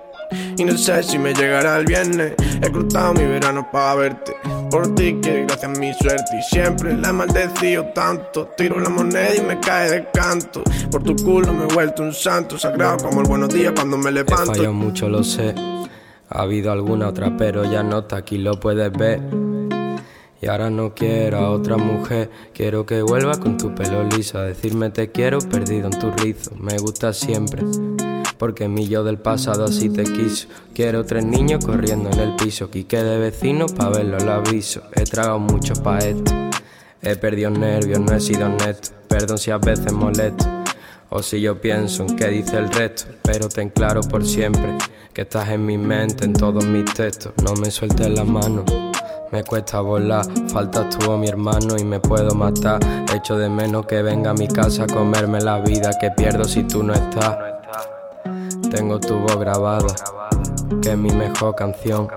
Y 0.58 0.64
no 0.64 0.78
sé 0.78 1.04
si 1.04 1.18
me 1.18 1.34
llegará 1.34 1.78
el 1.78 1.86
viernes. 1.86 2.34
He 2.62 2.72
cruzado 2.72 3.14
mi 3.14 3.26
verano 3.26 3.68
para 3.72 3.96
verte. 3.96 4.36
Por 4.72 4.96
ti 4.96 5.20
que 5.22 5.44
gracias 5.44 5.64
a 5.64 5.80
mi 5.80 5.94
suerte 5.94 6.38
y 6.40 6.44
siempre 6.44 6.96
la 6.96 7.10
he 7.10 7.14
maldecido 7.14 7.86
tanto. 7.94 8.50
Tiro 8.58 8.80
la 8.80 8.90
moneda 8.90 9.36
y 9.36 9.42
me 9.42 9.60
cae 9.60 9.90
de 9.90 10.08
canto. 10.12 10.64
Por 10.92 11.04
tu 11.04 11.16
culo 11.16 11.54
me 11.54 11.66
he 11.66 11.74
vuelto 11.74 12.04
un 12.04 12.14
santo 12.14 12.58
sagrado 12.58 12.98
como 12.98 13.22
el 13.22 13.28
buenos 13.28 13.50
días 13.50 13.74
cuando 13.76 13.98
me 13.98 14.12
levanto. 14.12 14.64
He 14.64 14.70
mucho, 14.70 15.10
lo 15.10 15.24
sé. 15.24 15.54
Ha 16.30 16.42
habido 16.42 16.72
alguna 16.72 17.10
otra, 17.10 17.36
pero 17.38 17.64
ya 17.70 17.84
no 17.84 18.00
está 18.00 18.18
aquí, 18.18 18.38
lo 18.38 18.60
puedes 18.60 18.92
ver. 18.92 19.22
Y 20.42 20.48
ahora 20.48 20.70
no 20.70 20.94
quiero 20.94 21.38
a 21.38 21.50
otra 21.50 21.78
mujer, 21.78 22.30
quiero 22.54 22.86
que 22.86 23.02
vuelva 23.02 23.40
con 23.40 23.58
tu 23.58 23.74
pelo 23.74 24.04
liso 24.04 24.38
a 24.38 24.44
decirme 24.44 24.90
te 24.90 25.12
quiero 25.12 25.40
perdido 25.40 25.88
en 25.88 26.00
tu 26.00 26.12
rizo. 26.12 26.52
Me 26.60 26.78
gusta 26.78 27.14
siempre 27.14 27.64
porque 28.38 28.67
mi 28.67 28.88
yo 28.88 29.04
del 29.04 29.17
pasado 29.17 29.65
así 29.65 29.89
te 29.89 30.04
quiso. 30.04 30.48
Quiero 30.74 31.06
tres 31.06 31.26
niños 31.26 31.65
corriendo 31.65 32.10
en 32.10 32.19
el 32.19 32.36
piso, 32.36 32.69
quique 32.69 33.04
de 33.04 33.17
vecino 33.17 33.67
pa' 33.67 33.89
verlo 33.89 34.17
lo 34.19 34.34
aviso. 34.34 34.82
He 34.93 35.04
tragado 35.04 35.39
mucho 35.39 35.74
pa' 35.76 36.00
esto, 36.00 36.32
he 37.02 37.15
perdido 37.15 37.50
nervios, 37.50 38.00
no 38.00 38.13
he 38.13 38.19
sido 38.19 38.45
honesto. 38.45 38.89
Perdón 39.08 39.38
si 39.38 39.52
a 39.52 39.58
veces 39.58 39.93
molesto, 39.93 40.45
o 41.10 41.21
si 41.21 41.39
yo 41.39 41.62
pienso 41.62 42.04
en 42.04 42.15
qué 42.15 42.28
dice 42.28 42.58
el 42.58 42.71
resto. 42.71 43.06
Pero 43.24 43.48
ten 43.48 43.69
claro 43.69 44.02
por 44.02 44.26
siempre 44.26 44.78
que 45.13 45.21
estás 45.21 45.50
en 45.50 45.65
mi 45.65 45.78
mente, 45.78 46.26
en 46.26 46.34
todos 46.34 46.65
mis 46.65 46.86
textos. 46.93 47.34
No 47.43 47.54
me 47.54 47.71
sueltes 47.71 48.10
la 48.10 48.24
mano. 48.24 48.65
Me 49.32 49.43
cuesta 49.43 49.82
volar, 49.82 50.26
faltas 50.50 50.98
tú 50.98 51.12
o 51.12 51.17
mi 51.17 51.28
hermano 51.28 51.78
y 51.78 51.84
me 51.84 52.00
puedo 52.00 52.36
matar. 52.36 52.80
Echo 53.13 53.38
de 53.38 53.50
menos 53.50 53.86
que 53.86 54.02
venga 54.02 54.32
a 54.32 54.34
mi 54.34 54.48
casa 54.48 54.84
a 54.84 54.88
comerme 54.88 55.41
la 55.41 55.60
vida 55.60 55.91
que 56.00 56.12
pierdo 56.12 56.43
si 56.45 56.63
tú 56.63 56.84
no 56.84 56.93
estás. 56.93 57.55
Tengo 58.76 59.00
tu 59.00 59.18
voz 59.20 59.38
grabada, 59.40 59.88
que 60.82 60.90
es 60.90 60.98
mi 60.98 61.10
mejor 61.12 61.56
canción. 61.56 62.10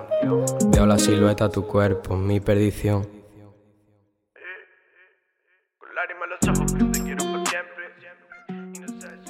Veo 0.73 0.87
la 0.87 0.99
silueta 0.99 1.49
tu 1.49 1.65
cuerpo, 1.69 2.17
mi 2.17 2.41
perdición. 2.41 3.07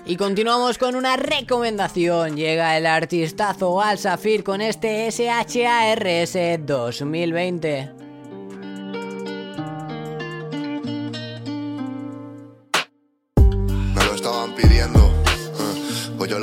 Y 0.06 0.16
continuamos 0.16 0.78
con 0.78 0.96
una 0.96 1.18
recomendación. 1.18 2.34
Llega 2.34 2.78
el 2.78 2.86
artistazo 2.86 3.82
Al 3.82 3.98
Safir 3.98 4.42
con 4.42 4.62
este 4.62 5.10
SHARS 5.10 6.64
2020. 6.64 7.97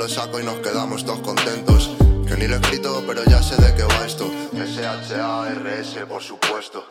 Saco 0.08 0.40
y 0.40 0.44
nos 0.44 0.58
quedamos 0.58 1.04
todos 1.04 1.20
contentos. 1.20 1.90
Que 2.26 2.36
ni 2.36 2.46
lo 2.46 2.56
he 2.56 2.58
escrito, 2.58 3.04
pero 3.06 3.24
ya 3.24 3.42
sé 3.42 3.56
de 3.56 3.74
qué 3.74 3.84
va 3.84 4.04
esto. 4.04 4.28
S-H-A-R-S, 4.52 6.06
por 6.06 6.22
supuesto. 6.22 6.84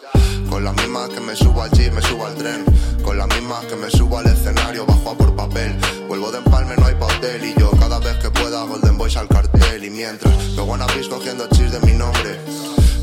Con 0.49 0.63
la 0.63 0.71
misma 0.73 1.09
que 1.09 1.19
me 1.19 1.35
subo 1.35 1.61
allí, 1.61 1.89
me 1.91 2.01
subo 2.01 2.25
al 2.25 2.35
tren. 2.35 2.63
Con 3.03 3.17
la 3.17 3.27
misma 3.27 3.59
que 3.69 3.75
me 3.75 3.89
subo 3.89 4.17
al 4.17 4.27
escenario, 4.27 4.85
bajo 4.85 5.11
a 5.11 5.17
por 5.17 5.35
papel. 5.35 5.77
Vuelvo 6.07 6.31
de 6.31 6.37
empalme, 6.37 6.75
no 6.77 6.85
hay 6.85 6.95
papel. 6.95 7.43
Y 7.43 7.59
yo 7.59 7.71
cada 7.71 7.99
vez 7.99 8.17
que 8.17 8.29
pueda, 8.29 8.63
Golden 8.63 8.97
Boys 8.97 9.17
al 9.17 9.27
cartel. 9.27 9.83
Y 9.83 9.89
mientras, 9.89 10.33
me 10.55 10.83
a 10.83 10.87
bis 10.87 11.07
cogiendo 11.07 11.47
chis 11.49 11.71
de 11.71 11.79
mi 11.81 11.93
nombre. 11.93 12.39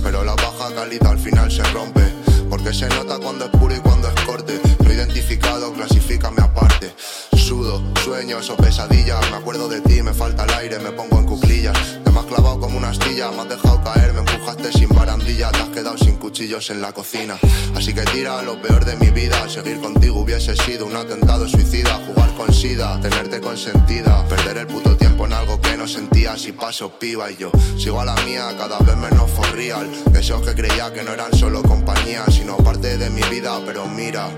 Pero 0.02 0.24
la 0.24 0.34
baja 0.34 0.74
calidad 0.74 1.12
al 1.12 1.18
final 1.18 1.50
se 1.50 1.62
rompe. 1.64 2.21
Porque 2.52 2.74
se 2.74 2.86
nota 2.86 3.18
cuando 3.18 3.46
es 3.46 3.50
puro 3.52 3.74
y 3.74 3.78
cuando 3.78 4.08
es 4.08 4.20
corte. 4.26 4.60
No 4.84 4.92
identificado, 4.92 5.72
clasifícame 5.72 6.42
aparte. 6.42 6.94
Sudo 7.34 7.82
sueños 8.04 8.50
o 8.50 8.58
pesadillas. 8.58 9.30
Me 9.30 9.38
acuerdo 9.38 9.70
de 9.70 9.80
ti, 9.80 10.02
me 10.02 10.12
falta 10.12 10.44
el 10.44 10.52
aire, 10.52 10.78
me 10.78 10.90
pongo 10.90 11.18
en 11.18 11.24
cuclillas. 11.24 11.98
Te 12.04 12.10
me 12.10 12.20
has 12.20 12.26
clavado 12.26 12.60
como 12.60 12.76
una 12.76 12.90
astilla, 12.90 13.30
me 13.30 13.40
has 13.40 13.48
dejado 13.48 13.82
caer, 13.82 14.12
me 14.12 14.18
empujaste 14.18 14.70
sin 14.70 14.90
barandilla. 14.90 15.50
Te 15.50 15.60
has 15.60 15.68
quedado 15.70 15.96
sin 15.96 16.16
cuchillos 16.16 16.68
en 16.68 16.82
la 16.82 16.92
cocina. 16.92 17.38
Así 17.74 17.94
que 17.94 18.02
tira 18.02 18.42
lo 18.42 18.60
peor 18.60 18.84
de 18.84 18.96
mi 18.96 19.08
vida. 19.08 19.48
Seguir 19.48 19.80
contigo 19.80 20.20
hubiese 20.20 20.54
sido 20.54 20.84
un 20.84 20.94
atentado 20.94 21.48
suicida. 21.48 22.02
Jugar 22.06 22.34
con 22.34 22.52
sida, 22.52 23.00
tenerte 23.00 23.40
consentida. 23.40 24.28
Perder 24.28 24.58
el 24.58 24.66
puto 24.66 24.94
tiempo 24.98 25.24
en 25.24 25.32
algo 25.32 25.58
que 25.58 25.74
no 25.78 25.88
sentía. 25.88 26.36
Si 26.36 26.52
paso 26.52 26.98
piba 26.98 27.30
y 27.30 27.36
yo 27.38 27.50
sigo 27.78 27.98
a 27.98 28.04
la 28.04 28.14
mía, 28.26 28.54
cada 28.58 28.78
vez 28.80 28.96
menos 28.98 29.30
for 29.30 29.50
real. 29.52 29.90
Esos 30.14 30.42
que 30.42 30.54
creía 30.54 30.92
que 30.92 31.02
no 31.02 31.12
eran 31.12 31.32
solo 31.34 31.62
compañía, 31.62 32.24
sino 32.42 32.56
parte 32.56 32.98
de 32.98 33.08
mi 33.08 33.22
vida. 33.30 33.60
Pero 33.64 33.86
mira. 33.86 34.28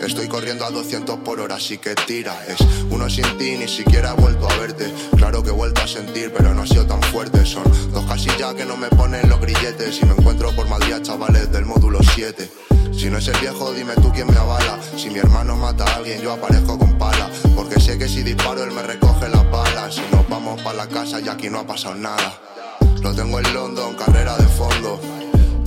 Estoy 0.00 0.28
corriendo 0.28 0.64
a 0.64 0.70
200 0.70 1.18
por 1.18 1.40
hora, 1.40 1.56
así 1.56 1.78
que 1.78 1.94
tira. 1.94 2.34
Es 2.46 2.58
uno 2.90 3.10
sin 3.10 3.26
ti, 3.36 3.56
ni 3.56 3.66
siquiera 3.66 4.14
he 4.16 4.20
vuelto 4.20 4.48
a 4.48 4.56
verte. 4.56 4.92
Claro 5.16 5.42
que 5.42 5.50
he 5.50 5.52
vuelto 5.52 5.80
a 5.82 5.88
sentir, 5.88 6.32
pero 6.32 6.54
no 6.54 6.62
ha 6.62 6.66
sido 6.66 6.86
tan 6.86 7.02
fuerte. 7.02 7.44
Son 7.44 7.64
dos 7.92 8.04
casillas 8.06 8.54
que 8.54 8.64
no 8.64 8.76
me 8.76 8.88
ponen 8.88 9.28
los 9.28 9.40
grilletes. 9.40 10.00
Y 10.00 10.06
me 10.06 10.12
encuentro 10.12 10.54
por 10.54 10.68
Madrid 10.68 10.92
a 10.94 11.02
chavales 11.02 11.50
del 11.52 11.64
módulo 11.64 12.00
7. 12.02 12.50
Si 12.92 13.10
no 13.10 13.18
es 13.18 13.28
el 13.28 13.38
viejo, 13.40 13.72
dime 13.72 13.94
tú 13.94 14.12
quién 14.12 14.28
me 14.28 14.36
avala. 14.36 14.78
Si 14.96 15.10
mi 15.10 15.18
hermano 15.18 15.56
mata 15.56 15.84
a 15.84 15.96
alguien, 15.96 16.20
yo 16.20 16.32
aparezco 16.32 16.78
con 16.78 16.96
pala. 16.96 17.28
Porque 17.54 17.80
sé 17.80 17.98
que 17.98 18.08
si 18.08 18.22
disparo, 18.22 18.64
él 18.64 18.72
me 18.72 18.82
recoge 18.82 19.28
las 19.28 19.48
balas. 19.50 19.94
Si 19.94 20.02
nos 20.12 20.28
vamos 20.28 20.60
para 20.62 20.76
la 20.76 20.88
casa, 20.88 21.20
y 21.20 21.28
aquí 21.28 21.50
no 21.50 21.60
ha 21.60 21.66
pasado 21.66 21.94
nada. 21.94 22.40
Lo 23.02 23.14
tengo 23.14 23.38
en 23.38 23.54
London, 23.54 23.94
carrera 23.94 24.36
de 24.36 24.46
fondo. 24.48 25.00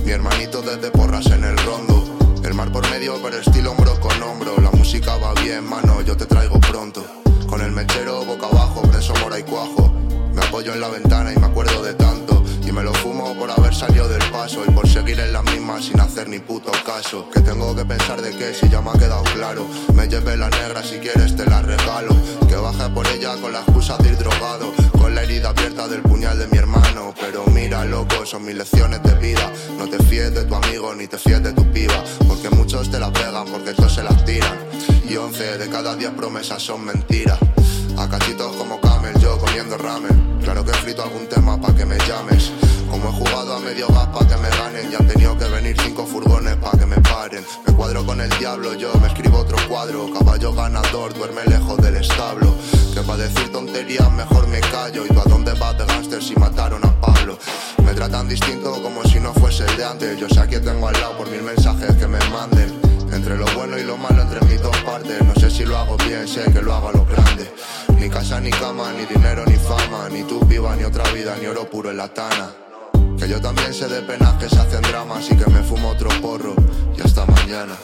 Mi 0.04 0.10
hermanito 0.10 0.62
desde 0.62 0.90
porras 0.90 1.26
en 1.26 1.44
el 1.44 1.56
rondo. 1.58 2.04
El 2.44 2.54
mar 2.54 2.72
por 2.72 2.88
medio, 2.90 3.20
pero 3.22 3.38
estilo 3.38 3.70
hombro 3.70 3.98
con 4.00 4.20
hombro. 4.22 4.60
La 4.60 4.70
música 4.72 5.16
va 5.16 5.32
bien, 5.34 5.64
mano, 5.64 6.00
yo 6.02 6.16
te 6.16 6.26
traigo 6.26 6.58
pronto. 6.60 7.04
Con 7.48 7.60
el 7.60 7.70
mechero 7.70 8.24
boca 8.24 8.46
abajo, 8.46 8.82
preso 8.82 9.14
mora 9.22 9.38
y 9.38 9.42
cuajo. 9.42 9.92
Me 10.34 10.42
apoyo 10.42 10.72
en 10.72 10.80
la 10.80 10.88
ventana 10.88 11.32
y 11.32 11.38
me 11.38 11.46
acuerdo 11.46 11.82
de 11.82 11.94
tanto. 11.94 12.42
Y 12.66 12.72
me 12.72 12.82
lo 12.82 12.94
fumo 12.94 13.34
por 13.34 13.50
haber 13.50 13.74
salido 13.74 14.08
del 14.08 14.22
paso 14.30 14.62
y 14.66 14.70
por 14.70 14.88
seguir 14.88 15.20
en 15.20 15.32
la 15.32 15.42
misma 15.42 15.80
sin 15.80 16.00
hacer 16.00 16.28
ni 16.28 16.38
puto 16.38 16.72
caso. 16.86 17.28
Que 17.30 17.40
tengo 17.40 17.74
que 17.74 17.84
pensar 17.84 18.22
de 18.22 18.30
qué 18.30 18.54
si 18.54 18.68
ya 18.68 18.80
me 18.80 18.90
ha 18.90 18.94
quedado 18.94 19.24
claro. 19.34 19.66
Me 19.94 20.08
lleve 20.08 20.36
la 20.36 20.48
negra 20.48 20.82
si 20.82 20.96
quieres 20.96 21.36
te 21.36 21.44
la 21.44 21.60
regalo. 21.60 22.16
Que 22.48 22.56
baje 22.56 22.88
por 22.90 23.06
ella 23.08 23.36
con 23.40 23.52
la 23.52 23.60
excusa 23.60 23.98
de 23.98 24.08
ir 24.10 24.18
drogado. 24.18 24.72
Con 24.92 25.14
la 25.14 25.22
herida 25.22 25.50
abierta 25.50 25.88
del 25.88 26.02
puñal 26.02 26.38
de 26.38 26.46
mi 26.48 26.58
hermano. 26.58 27.12
Pero 27.20 27.44
mira, 27.46 27.84
loco, 27.84 28.24
son 28.24 28.44
mis 28.44 28.54
lecciones 28.54 29.02
de 29.02 29.14
vida. 29.16 29.52
No 29.78 29.86
te 29.88 30.02
fíes 30.04 30.34
de 30.34 30.44
tu 30.44 30.54
amigo 30.54 30.94
ni 30.94 31.08
te 31.08 31.18
fíes 31.18 31.42
de 31.42 31.52
tu 31.52 31.70
piba. 31.72 32.02
Porque 32.26 32.48
muchos 32.50 32.90
te 32.90 32.98
la 32.98 33.12
pegan, 33.12 33.46
porque 33.46 33.74
todos 33.74 33.94
se 33.94 34.02
las 34.02 34.24
tiran. 34.24 34.56
Y 35.08 35.16
11 35.16 35.58
de 35.58 35.68
cada 35.68 35.94
10 35.94 36.12
promesas 36.12 36.62
son 36.62 36.84
mentiras. 36.84 37.38
A 37.98 38.08
cachitos 38.08 38.56
como 38.56 38.80
yo 38.80 39.01
comiendo 39.42 39.76
ramen. 39.76 40.38
Claro 40.42 40.64
que 40.64 40.70
he 40.70 40.74
escrito 40.74 41.02
algún 41.02 41.28
tema 41.28 41.60
pa' 41.60 41.74
que 41.74 41.84
me 41.84 41.98
llames. 42.06 42.52
Como 42.90 43.08
he 43.08 43.12
jugado 43.12 43.56
a 43.56 43.60
medio 43.60 43.88
gas 43.88 44.06
pa' 44.08 44.26
que 44.26 44.36
me 44.36 44.48
ganen. 44.48 44.90
Y 44.90 44.94
han 44.94 45.06
tenido 45.06 45.36
que 45.36 45.46
venir 45.46 45.76
cinco 45.82 46.06
furgones 46.06 46.56
pa' 46.56 46.78
que 46.78 46.86
me 46.86 46.96
paren. 47.00 47.44
Me 47.66 47.72
cuadro 47.74 48.06
con 48.06 48.20
el 48.20 48.30
diablo, 48.38 48.74
yo 48.74 48.92
me 49.00 49.08
escribo 49.08 49.38
otro 49.38 49.56
cuadro. 49.68 50.12
Caballo 50.12 50.54
ganador, 50.54 51.12
duerme 51.14 51.44
lejos 51.46 51.76
del 51.78 51.96
establo. 51.96 52.54
Que 52.94 53.00
pa' 53.00 53.16
decir 53.16 53.50
tonterías 53.50 54.10
mejor 54.12 54.46
me 54.46 54.60
callo. 54.60 55.04
¿Y 55.04 55.08
tú 55.08 55.20
a 55.20 55.24
dónde 55.24 55.52
vas 55.54 55.76
de 55.76 55.86
gangster 55.86 56.22
si 56.22 56.34
mataron 56.36 56.84
a 56.84 57.00
Pablo? 57.00 57.38
Me 57.84 57.94
tratan 57.94 58.28
distinto 58.28 58.80
como 58.82 59.02
si 59.04 59.18
no 59.18 59.34
fuese 59.34 59.64
el 59.66 59.76
de 59.76 59.84
antes. 59.84 60.20
Yo 60.20 60.28
sé 60.28 60.40
a 60.40 60.46
quién 60.46 60.64
tengo 60.64 60.86
al 60.86 60.94
lado 60.94 61.16
por 61.18 61.28
mil 61.28 61.42
mensajes 61.42 61.94
que 61.96 62.06
me 62.06 62.18
manden. 62.30 62.81
Entre 63.12 63.36
lo 63.36 63.46
bueno 63.54 63.78
y 63.78 63.84
lo 63.84 63.96
malo, 63.96 64.22
entre 64.22 64.40
mis 64.46 64.60
dos 64.60 64.76
partes. 64.78 65.22
No 65.22 65.34
sé 65.34 65.50
si 65.50 65.64
lo 65.64 65.76
hago 65.76 65.96
bien, 65.98 66.26
sé 66.26 66.50
que 66.52 66.62
lo 66.62 66.74
hago 66.74 66.88
a 66.88 66.92
lo 66.92 67.04
grande. 67.04 67.52
Ni 67.98 68.08
casa, 68.08 68.40
ni 68.40 68.50
cama, 68.50 68.92
ni 68.92 69.04
dinero, 69.04 69.44
ni 69.46 69.56
fama. 69.56 70.08
Ni 70.10 70.22
tú 70.24 70.40
viva, 70.46 70.74
ni 70.76 70.84
otra 70.84 71.04
vida, 71.12 71.36
ni 71.40 71.46
oro 71.46 71.68
puro 71.68 71.90
en 71.90 71.98
la 71.98 72.08
tana. 72.08 72.50
Que 73.18 73.28
yo 73.28 73.40
también 73.40 73.72
sé 73.72 73.86
de 73.88 74.02
penas 74.02 74.34
que 74.34 74.48
se 74.48 74.58
hacen 74.58 74.82
dramas 74.82 75.30
y 75.30 75.36
que 75.36 75.48
me 75.50 75.62
fumo 75.62 75.90
otro 75.90 76.08
porro. 76.20 76.54
Y 76.96 77.00
hasta 77.02 77.26
mañana. 77.26 77.76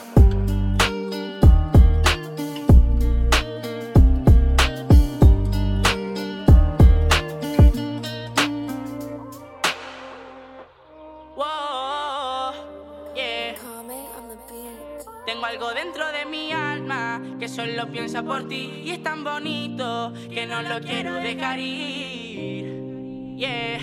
Algo 15.49 15.73
dentro 15.73 16.05
de 16.11 16.25
mi 16.27 16.51
alma 16.51 17.21
que 17.39 17.47
solo 17.47 17.87
piensa 17.87 18.21
por 18.21 18.47
ti 18.47 18.83
y 18.85 18.91
es 18.91 19.01
tan 19.01 19.23
bonito 19.23 20.13
que 20.31 20.45
no 20.45 20.61
lo 20.61 20.79
quiero 20.79 21.15
dejar 21.15 21.57
ir. 21.57 23.35
Yeah, 23.35 23.79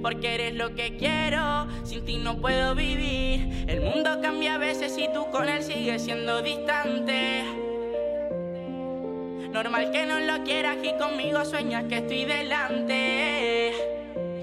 porque 0.00 0.34
eres 0.34 0.54
lo 0.54 0.74
que 0.74 0.96
quiero, 0.96 1.66
sin 1.84 2.06
ti 2.06 2.16
no 2.16 2.40
puedo 2.40 2.74
vivir. 2.74 3.66
El 3.68 3.82
mundo 3.82 4.18
cambia 4.22 4.54
a 4.54 4.58
veces 4.58 4.96
y 4.96 5.12
tú 5.12 5.26
con 5.30 5.46
él 5.46 5.62
sigues 5.62 6.02
siendo 6.02 6.40
distante. 6.40 7.44
Normal 9.52 9.90
que 9.90 10.06
no 10.06 10.20
lo 10.20 10.42
quieras 10.44 10.78
y 10.82 10.96
conmigo 10.96 11.44
sueñas 11.44 11.84
que 11.84 11.98
estoy 11.98 12.24
delante. 12.24 13.72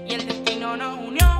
Y 0.06 0.14
el 0.14 0.26
destino 0.26 0.76
nos 0.76 0.96
unió 0.96 1.37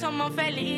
que 0.00 0.06
en 0.06 0.18
verdad 0.18 0.77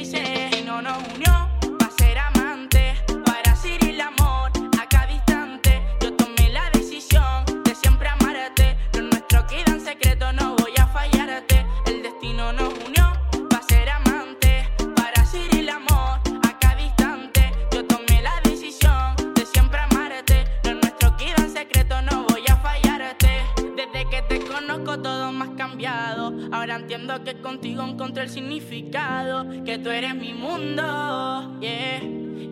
conozco 24.91 25.03
todo 25.03 25.43
has 25.43 25.49
cambiado. 25.57 26.33
Ahora 26.53 26.77
entiendo 26.77 27.23
que 27.23 27.41
contigo 27.41 27.83
encontré 27.83 28.25
el 28.25 28.31
significado. 28.31 29.47
Que 29.65 29.79
tú 29.79 29.91
eres 29.91 30.15
mi 30.15 30.33
mundo, 30.33 31.59
yeah. 31.61 32.03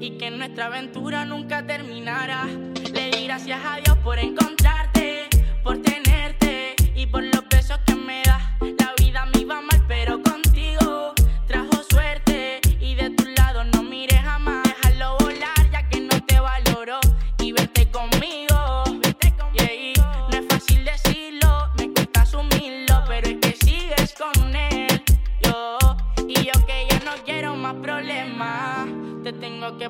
Y 0.01 0.17
que 0.19 0.31
nuestra 0.31 0.67
aventura 0.67 1.25
nunca 1.25 1.67
terminará. 1.67 2.45
Le 2.93 3.11
di 3.11 3.27
gracias 3.27 3.61
a 3.65 3.77
Dios 3.77 3.97
por 4.05 4.19
encontrarte, 4.19 5.29
por 5.63 5.79
tenerte 5.79 6.77
y 6.95 7.07
por 7.07 7.25
los 7.25 7.49
besos 7.49 7.79
que 7.87 7.95
me 7.95 8.28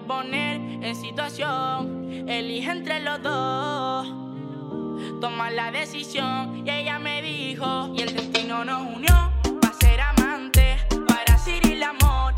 poner 0.08 0.56
en 0.82 0.96
situación. 0.96 2.26
Elige 2.28 2.70
entre 2.70 3.00
los 3.00 3.22
dos. 3.22 4.08
Toma 5.20 5.50
la 5.50 5.70
decisión 5.70 6.66
y 6.66 6.70
ella 6.70 6.98
me 6.98 7.22
dijo, 7.22 7.92
y 7.94 8.00
el 8.02 8.14
destino 8.14 8.64
nos 8.64 8.96
unió 8.96 9.30
para 9.60 9.74
ser 9.74 10.00
amantes, 10.00 10.82
para 11.06 11.38
ser 11.38 11.64
el 11.66 11.82
amor. 11.82 12.37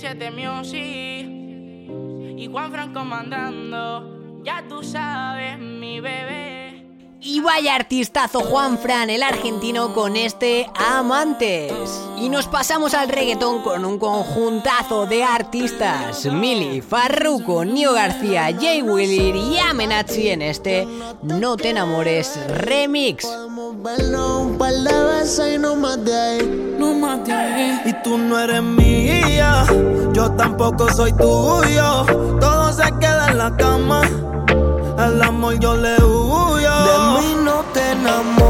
7 0.00 0.30
Music 0.30 1.26
y 2.38 2.48
Juan 2.50 2.72
Franco 2.72 3.04
mandando. 3.04 4.42
Ya 4.42 4.64
sabes, 4.82 5.58
mi 5.58 6.00
bebé. 6.00 6.86
Y 7.20 7.40
vaya 7.40 7.74
artistazo 7.74 8.40
Juan 8.40 8.78
Fran, 8.78 9.10
el 9.10 9.22
argentino, 9.22 9.92
con 9.92 10.16
este 10.16 10.66
Amantes. 10.74 11.70
Y 12.16 12.30
nos 12.30 12.46
pasamos 12.46 12.94
al 12.94 13.10
reggaetón 13.10 13.62
con 13.62 13.84
un 13.84 13.98
conjuntazo 13.98 15.04
de 15.04 15.22
artistas. 15.22 16.24
Mili, 16.24 16.80
Farruko, 16.80 17.66
Nio 17.66 17.92
García, 17.92 18.56
Jay 18.58 18.80
Willir 18.80 19.36
y 19.36 19.58
Amenazi 19.58 20.30
en 20.30 20.40
este 20.40 20.88
No 21.22 21.58
te 21.58 21.68
enamores 21.68 22.40
remix. 22.48 23.28
Un 23.72 24.58
par 24.58 24.72
de 24.74 25.04
veces 25.04 25.54
y 25.54 25.58
no 25.58 25.76
más 25.76 26.04
de 26.04 26.12
ahí. 26.12 26.76
No 26.76 26.92
más 26.92 27.24
de 27.24 27.32
ahí. 27.32 27.80
Y 27.84 27.92
tú 28.02 28.18
no 28.18 28.36
eres 28.36 28.62
mía, 28.62 29.64
yo 30.12 30.28
tampoco 30.32 30.92
soy 30.92 31.12
tuyo. 31.12 32.04
Todo 32.40 32.72
se 32.72 32.90
queda 32.98 33.28
en 33.30 33.38
la 33.38 33.56
cama. 33.56 34.02
Al 34.98 35.22
amor 35.22 35.60
yo 35.60 35.76
le 35.76 35.94
huyo. 36.02 36.84
De 36.84 37.20
mí 37.20 37.36
no 37.44 37.62
te 37.72 37.92
enamoras, 37.92 38.49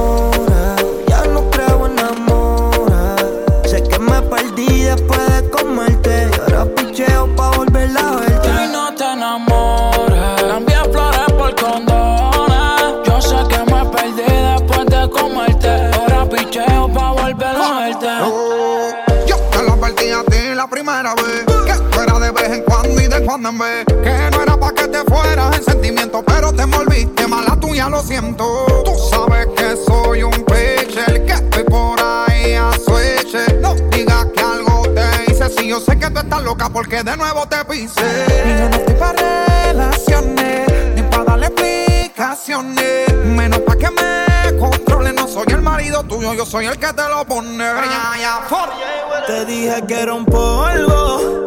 Que 23.87 24.31
no 24.33 24.43
era 24.43 24.57
pa' 24.57 24.73
que 24.75 24.89
te 24.89 25.05
fueras 25.05 25.57
en 25.57 25.63
sentimiento 25.63 26.21
Pero 26.27 26.53
te 26.53 26.63
envolviste 26.63 27.29
mala 27.29 27.55
tuya, 27.61 27.89
lo 27.89 28.03
siento. 28.03 28.67
Tú 28.85 28.93
sabes 29.09 29.47
que 29.57 29.77
soy 29.87 30.25
un 30.25 30.33
pitcher 30.33 31.25
Que 31.25 31.33
estoy 31.33 31.63
por 31.65 32.01
ahí 32.03 32.55
a 32.55 32.73
switch 32.73 33.37
No 33.61 33.75
digas 33.93 34.27
que 34.35 34.43
algo 34.43 34.83
te 34.95 35.33
hice 35.33 35.49
Si 35.51 35.69
yo 35.69 35.79
sé 35.79 35.97
que 35.97 36.11
tú 36.11 36.19
estás 36.19 36.43
loca 36.43 36.69
porque 36.71 37.05
de 37.05 37.17
nuevo 37.17 37.47
te 37.47 37.65
pise. 37.67 38.01
Y 38.45 38.59
yo 38.59 38.69
no 38.69 38.77
estoy 38.77 38.95
pa' 38.97 39.13
relaciones 39.13 40.95
Ni 40.97 41.03
pa' 41.03 41.23
darle 41.23 41.47
explicaciones. 41.47 43.15
Menos 43.27 43.61
pa' 43.61 43.77
que 43.77 43.91
me 43.91 44.59
controle 44.59 45.13
No 45.13 45.29
soy 45.29 45.47
el 45.51 45.63
marido 45.63 46.03
tuyo, 46.03 46.35
yo 46.35 46.45
soy 46.45 46.67
el 46.67 46.77
que 46.79 46.93
te 46.93 47.09
lo 47.09 47.25
pone. 47.25 47.65
Te 49.27 49.45
dije 49.45 49.83
que 49.87 50.01
era 50.01 50.15
un 50.15 50.25
polvo, 50.25 51.47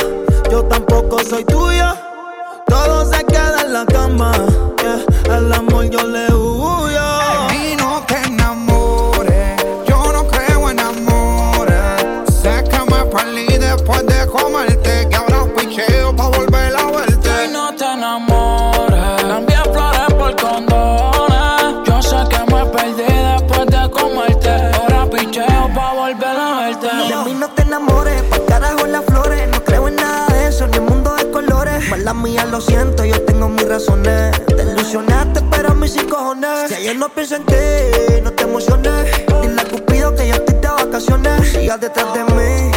yo 0.51 0.63
tampoco 0.65 1.23
soy 1.23 1.45
tuya. 1.45 1.95
Todo 2.67 3.05
se 3.05 3.23
queda 3.25 3.61
en 3.65 3.73
la 3.73 3.85
cama. 3.85 4.33
yeah. 4.81 5.35
Al 5.35 5.53
amor 5.53 5.89
yo 5.89 6.05
le 6.05 6.27
huyo. 6.33 6.80
Siento, 32.61 33.05
yo 33.05 33.19
tengo 33.21 33.49
mis 33.49 33.67
razones. 33.67 34.31
Te 34.45 34.63
ilusionaste, 34.63 35.41
pero 35.51 35.73
mí 35.75 35.87
sí 35.87 35.99
cojones. 36.05 36.69
Si 36.69 36.75
ayer 36.75 36.95
no 36.95 37.09
pienso 37.09 37.35
en 37.35 37.45
ti, 37.45 37.55
no 38.23 38.31
te 38.31 38.43
emociones. 38.43 39.05
Dile 39.41 39.61
a 39.61 39.65
Cupido 39.65 40.15
que 40.15 40.27
yo 40.27 40.35
estoy 40.35 40.55
de 40.55 40.67
vacaciones. 40.67 41.49
Sigas 41.51 41.81
detrás 41.81 42.13
de 42.13 42.23
mí, 42.23 42.70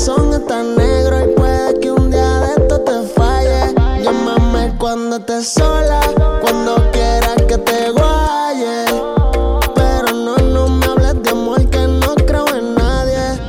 corazón 0.00 0.32
está 0.32 0.62
negro 0.62 1.20
y 1.20 1.34
puede 1.34 1.80
que 1.80 1.90
un 1.90 2.10
día 2.10 2.40
de 2.40 2.62
esto 2.62 2.80
te 2.80 3.02
falle. 3.14 3.74
Llámame 4.02 4.74
cuando 4.78 5.16
estés 5.16 5.48
sola, 5.48 6.00
cuando 6.40 6.76
quieras 6.90 7.36
que 7.46 7.58
te 7.58 7.90
guaye. 7.90 8.84
Pero 9.74 10.12
no, 10.14 10.36
no 10.36 10.68
me 10.68 10.86
hables 10.86 11.22
de 11.22 11.30
amor 11.30 11.68
que 11.68 11.86
no 11.86 12.14
creo 12.14 12.46
en 12.48 12.74
nadie. 12.74 13.40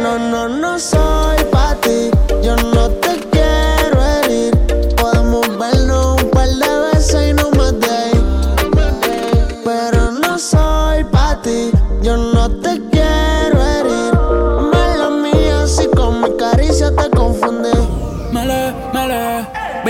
No, 0.00 0.18
no, 0.18 0.48
no 0.48 0.78
soy 0.78 1.44
pa' 1.50 1.74
ti, 1.82 2.10
yo 2.42 2.56
no 2.74 2.88
te 2.88 3.20
quiero 3.30 4.02
herir. 4.02 4.56
Podemos 4.96 5.46
vernos 5.58 6.22
un 6.22 6.30
par 6.30 6.48
de 6.48 6.94
veces 6.94 7.30
y 7.30 7.32
no 7.34 7.50
más 7.50 7.78
de 7.80 7.90
ahí. 7.90 9.60
Pero 9.62 10.10
no 10.10 10.38
soy 10.38 11.04
pa' 11.04 11.38
ti, 11.42 11.70
yo 12.00 12.16
no 12.16 12.50
te 12.60 12.70
quiero 12.78 12.95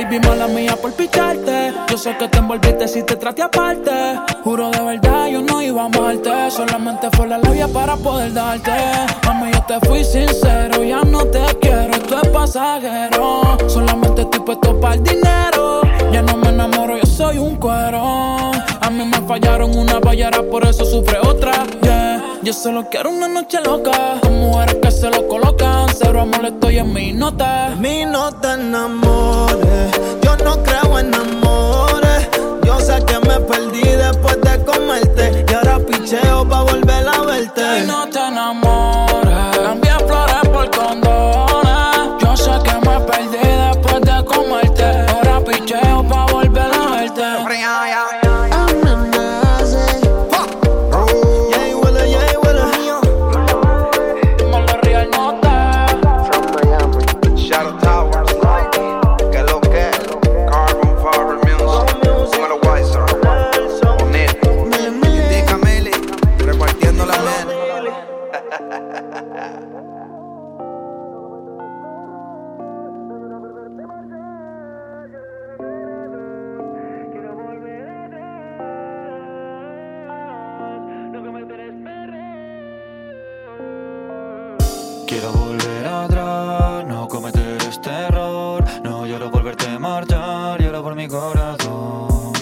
baby 0.06 0.20
mala 0.26 0.46
mía 0.46 0.76
por 0.80 0.92
picharte. 0.92 1.72
Yo 1.88 1.98
sé 1.98 2.16
que 2.16 2.28
te 2.28 2.38
envolviste 2.38 2.88
si 2.88 3.02
te 3.02 3.16
traté 3.16 3.42
aparte. 3.42 3.90
Juro 4.44 4.70
de 4.70 4.80
verdad, 4.80 5.28
yo 5.28 5.42
no 5.42 5.62
iba 5.62 5.82
a 5.82 5.86
amarte. 5.86 6.50
Solamente 6.50 7.08
fue 7.12 7.26
la 7.26 7.38
labia 7.38 7.68
para 7.68 7.96
poder 7.96 8.32
darte. 8.32 8.72
Mami, 9.24 9.52
yo 9.52 9.62
te 9.66 9.86
fui 9.86 10.04
sincero, 10.04 10.82
ya 10.82 11.02
no 11.02 11.24
te 11.26 11.40
quiero, 11.60 11.92
esto 11.92 12.20
es 12.22 12.28
pasajero. 12.28 13.58
Solamente 13.68 14.22
estoy 14.22 14.40
puesto 14.40 14.80
para 14.80 14.94
el 14.94 15.02
dinero. 15.02 15.82
Ya 16.12 16.22
no 16.22 16.36
me 16.36 16.48
enamoro, 16.48 16.96
yo 16.96 17.06
soy 17.06 17.38
un 17.38 17.56
cuero. 17.56 18.52
A 18.80 18.90
mí 18.90 19.04
me 19.04 19.20
fallaron 19.26 19.76
una 19.76 19.98
ballera, 19.98 20.42
por 20.50 20.64
eso 20.66 20.84
sufre 20.84 21.18
otra. 21.18 21.52
Yeah. 21.82 22.22
Yo 22.42 22.52
solo 22.52 22.86
quiero 22.88 23.10
una 23.10 23.26
noche 23.26 23.58
loca. 23.60 24.20
Con 24.22 24.38
mujeres 24.38 24.76
que 24.80 24.90
se 24.90 25.10
lo 25.10 25.26
colocan. 25.26 25.88
Cero 25.98 26.20
amor, 26.20 26.46
estoy 26.46 26.78
en 26.78 26.92
mi 26.92 27.12
nota. 27.12 27.70
De 27.70 27.76
mí 27.76 28.04
no 28.06 28.30
te 28.32 28.52
enamores, 28.52 29.92
yo 29.95 29.95
no 30.46 30.62
creo 30.62 30.98
en 31.00 31.12
amores. 31.12 32.28
Yo 32.64 32.78
sé 32.80 33.04
que 33.04 33.18
me 33.28 33.40
perdí 33.40 33.82
después 33.82 34.40
de 34.42 34.64
comerte. 34.64 35.44
Y 35.48 35.54
ahora 35.54 35.80
picheo 35.80 36.48
pa' 36.48 36.62
volver 36.62 37.08
a 37.08 37.20
verte. 37.22 37.86
Corazón. 91.08 92.32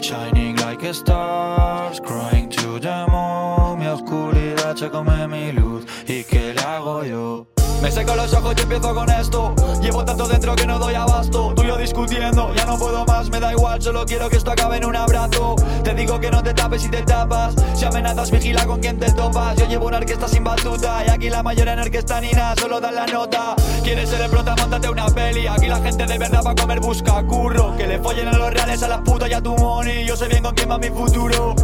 Shining 0.00 0.56
like 0.56 0.92
stars, 0.92 2.00
crying 2.00 2.48
to 2.50 2.78
the 2.78 3.06
moon. 3.10 3.78
Mi 3.78 3.86
oscuridad 3.86 4.76
se 4.76 4.90
come 4.90 5.26
mi 5.28 5.52
luz. 5.52 5.86
¿Y 6.06 6.24
qué 6.24 6.54
le 6.54 6.60
hago 6.62 7.04
yo? 7.04 7.53
Me 7.84 7.92
seco 7.92 8.16
los 8.16 8.32
ojos 8.32 8.54
y 8.56 8.62
empiezo 8.62 8.94
con 8.94 9.10
esto. 9.10 9.54
Llevo 9.82 10.06
tanto 10.06 10.26
dentro 10.26 10.56
que 10.56 10.66
no 10.66 10.78
doy 10.78 10.94
abasto. 10.94 11.52
Tú 11.54 11.64
y 11.64 11.66
yo 11.66 11.76
discutiendo, 11.76 12.50
ya 12.54 12.64
no 12.64 12.78
puedo 12.78 13.04
más, 13.04 13.28
me 13.28 13.38
da 13.38 13.52
igual, 13.52 13.82
solo 13.82 14.06
quiero 14.06 14.30
que 14.30 14.38
esto 14.38 14.52
acabe 14.52 14.78
en 14.78 14.86
un 14.86 14.96
abrazo. 14.96 15.54
Te 15.82 15.92
digo 15.92 16.18
que 16.18 16.30
no 16.30 16.42
te 16.42 16.54
tapes 16.54 16.82
y 16.86 16.88
te 16.88 17.02
tapas. 17.02 17.54
Si 17.74 17.84
amenazas, 17.84 18.30
vigila 18.30 18.64
con 18.64 18.80
quien 18.80 18.98
te 18.98 19.12
topas. 19.12 19.56
Yo 19.56 19.66
llevo 19.66 19.88
una 19.88 19.98
orquesta 19.98 20.26
sin 20.26 20.42
batuta. 20.42 21.04
Y 21.06 21.10
aquí 21.10 21.28
la 21.28 21.42
mayor 21.42 21.68
en 21.68 21.78
orquesta 21.78 22.22
ni 22.22 22.30
nada, 22.30 22.54
solo 22.56 22.80
dan 22.80 22.94
la 22.94 23.04
nota. 23.04 23.54
Quieres 23.82 24.08
ser 24.08 24.22
el 24.22 24.30
prota, 24.30 24.56
montate 24.56 24.88
una 24.88 25.04
peli. 25.08 25.46
Aquí 25.46 25.66
la 25.66 25.76
gente 25.82 26.06
de 26.06 26.16
verdad 26.16 26.40
va 26.42 26.52
a 26.52 26.54
comer 26.54 26.80
busca 26.80 27.22
curro. 27.26 27.76
Que 27.76 27.86
le 27.86 27.98
follen 27.98 28.28
a 28.28 28.32
los 28.32 28.50
reales, 28.50 28.82
a 28.82 28.88
las 28.88 29.02
putas 29.02 29.28
y 29.28 29.34
a 29.34 29.42
tu 29.42 29.54
money. 29.56 30.06
Yo 30.06 30.16
sé 30.16 30.26
bien 30.28 30.42
con 30.42 30.54
quién 30.54 30.70
va 30.70 30.78
mi 30.78 30.88
futuro. 30.88 31.54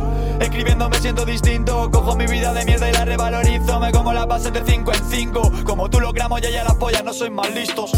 Escribiendo 0.41 0.88
me 0.88 0.99
siento 0.99 1.24
distinto. 1.24 1.91
Cojo 1.91 2.16
mi 2.16 2.26
vida 2.26 2.53
de 2.55 2.64
mierda 2.64 2.88
y 2.88 2.93
la 2.93 3.05
revalorizo. 3.05 3.78
Me 3.78 3.93
como 3.93 4.12
la 4.12 4.24
base 4.24 4.51
de 4.51 4.64
5 4.64 4.93
en 4.93 5.05
5. 5.05 5.53
Como 5.64 5.91
tú 5.91 6.01
lo 6.01 6.12
gramo, 6.12 6.38
ya 6.38 6.51
ya 6.51 6.64
las 6.64 6.74
pollas 6.76 7.05
no 7.05 7.12
sois 7.12 7.30
más 7.30 7.55
listos. 7.55 7.93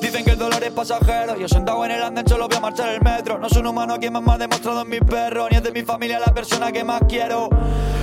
Dicen 0.00 0.24
que 0.24 0.30
el 0.30 0.38
dólar 0.38 0.62
es 0.62 0.70
pasajero. 0.70 1.36
Yo 1.36 1.48
sentado 1.48 1.84
en 1.84 1.90
el 1.90 2.02
andén 2.02 2.26
solo 2.26 2.48
veo 2.48 2.60
marchar 2.60 2.90
el 2.90 3.00
metro. 3.00 3.38
No 3.38 3.48
soy 3.48 3.62
un 3.62 3.66
humano 3.66 3.94
a 3.94 3.98
quien 3.98 4.12
más 4.12 4.22
me 4.22 4.32
ha 4.32 4.38
demostrado 4.38 4.82
en 4.82 4.88
mi 4.88 5.00
perro. 5.00 5.48
Ni 5.50 5.56
es 5.56 5.62
de 5.62 5.72
mi 5.72 5.82
familia 5.82 6.20
la 6.20 6.32
persona 6.32 6.70
que 6.70 6.84
más 6.84 7.02
quiero. 7.08 7.48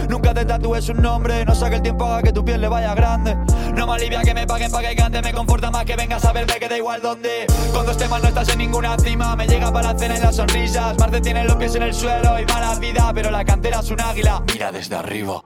Nunca 0.10 0.34
te 0.34 0.46
tatúes 0.46 0.90
un 0.90 1.02
nombre. 1.02 1.46
No 1.46 1.56
sé 1.56 1.70
que 1.70 1.76
el 1.76 1.82
tiempo 1.82 2.06
haga 2.06 2.24
que 2.24 2.34
tu 2.34 2.44
piel 2.44 2.62
le 2.62 2.68
vaya 2.68 2.94
grande. 2.96 3.36
No 3.76 3.88
me 3.88 3.94
alivia 3.94 4.22
que 4.22 4.34
me 4.34 4.46
paguen 4.46 4.72
para 4.72 4.90
que 4.90 4.96
cante. 4.96 5.22
Me 5.22 5.34
conforta 5.34 5.72
más 5.72 5.86
que 5.86 5.96
vengas 5.96 6.24
a 6.26 6.34
verme 6.34 6.54
que 6.60 6.68
da 6.68 6.78
igual 6.78 7.02
dónde. 7.02 7.48
Cuando 7.74 7.92
esté 7.92 8.08
mal 8.08 8.22
no 8.22 8.30
estás 8.30 8.50
en 8.50 8.60
ninguna 8.60 8.98
cima. 8.98 9.36
Me 9.36 9.48
llega 9.48 9.72
para 9.72 9.98
cena 9.98 10.18
y 10.18 10.22
las 10.22 10.36
sonrisas. 10.36 10.98
Marte 10.98 11.22
tiene 11.22 11.44
los 11.44 11.56
pies 11.56 11.76
en 11.76 11.84
el 11.84 11.94
suelo 11.94 12.40
y 12.40 12.46
mala 12.46 12.76
vida. 12.76 13.12
Pero 13.14 13.32
la 13.32 13.44
cantera 13.44 13.80
es 13.80 13.92
un 13.92 14.02
águila. 14.02 14.44
Mira 14.52 14.72
desde 14.72 14.96
arriba. 14.96 15.42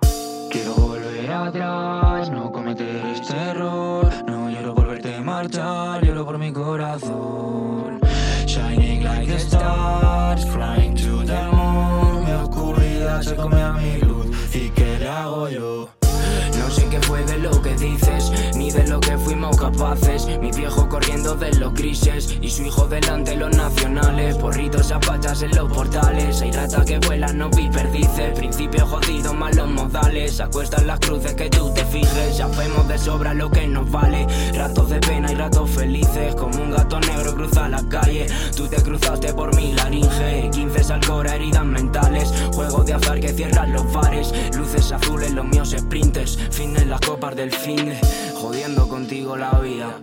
Quiero 0.51 0.74
volver 0.74 1.32
atrás, 1.32 2.30
no 2.32 2.51
cometer 2.51 3.05
este 3.14 3.36
error. 3.36 4.10
No 4.28 4.49
lloro 4.49 4.74
por 4.74 4.88
verte 4.88 5.20
marchar, 5.22 6.03
lloro 6.03 6.26
por 6.26 6.38
mi 6.39 6.51
corazón. 6.51 7.99
Shining 8.47 9.03
like 9.03 9.28
the 9.28 9.38
stars, 9.39 10.43
flying 10.45 10.95
to 10.95 11.24
the 11.24 11.43
moon. 11.51 12.26
Mi 12.26 12.32
oscuridad 12.32 13.22
se 13.22 13.36
come 13.36 13.62
a 13.62 13.74
mi 13.74 13.97
luz. 13.97 14.09
No 15.10 16.70
sé 16.70 16.88
qué 16.88 17.01
fue 17.01 17.24
de 17.24 17.39
lo 17.39 17.49
que 17.64 17.76
dices, 17.78 18.32
ni 18.55 18.70
de 18.70 18.88
lo 18.88 18.99
que 18.99 19.18
fuimos 19.18 19.57
capaces. 19.57 20.28
Mi 20.39 20.51
viejo 20.51 20.88
corriendo 20.88 21.34
de 21.34 21.51
los 21.55 21.74
grises 21.74 22.38
y 22.39 22.47
su 22.47 22.64
hijo 22.64 22.86
delante 22.86 23.36
los 23.36 23.55
nacionales. 23.57 24.38
Porritos 24.38 24.91
apachas 24.91 25.41
en 25.41 25.55
los 25.55 25.74
portales. 25.74 26.43
Hay 26.43 26.51
ratas 26.51 26.86
que 26.86 26.99
vuelan, 26.99 27.39
no 27.39 27.49
vi 27.49 27.70
perdices. 27.70 28.39
Modales. 30.00 30.39
Acuestan 30.39 30.88
las 30.88 31.00
cruces 31.00 31.34
que 31.34 31.50
tú 31.50 31.72
te 31.74 31.84
fijes. 31.86 32.38
Sabemos 32.38 32.88
de 32.88 32.97
sobra 32.97 33.34
lo 33.34 33.50
que 33.50 33.68
nos 33.68 33.89
vale. 33.91 34.28
Ratos 34.54 34.89
de 34.89 35.00
pena 35.00 35.32
y 35.32 35.36
ratos 35.36 35.70
felices. 35.70 36.36
Como 36.36 36.62
un 36.62 36.72
gato 36.72 37.00
negro 37.00 37.36
cruza 37.36 37.68
la 37.68 37.84
calle. 37.89 38.28
Tú 38.56 38.68
te 38.68 38.82
cruzaste 38.82 39.34
por 39.34 39.56
mi 39.56 39.74
laringe. 39.74 40.50
15 40.52 40.93
alcora, 40.93 41.36
heridas 41.36 41.66
mentales. 41.66 42.34
Juego 42.54 42.84
de 42.84 42.93
azar 42.93 43.20
que 43.20 43.30
cierran 43.30 43.74
los 43.74 43.91
bares. 43.91 44.34
Luces 44.56 44.91
azules, 44.91 45.32
los 45.32 45.45
míos 45.45 45.76
sprinters. 45.78 46.38
Fin 46.52 46.74
de 46.74 46.86
las 46.86 47.02
copas 47.02 47.36
del 47.36 47.52
fin. 47.52 47.93
Jodiendo 48.36 48.88
contigo 48.88 49.36
la 49.36 49.52
vida. 49.60 49.97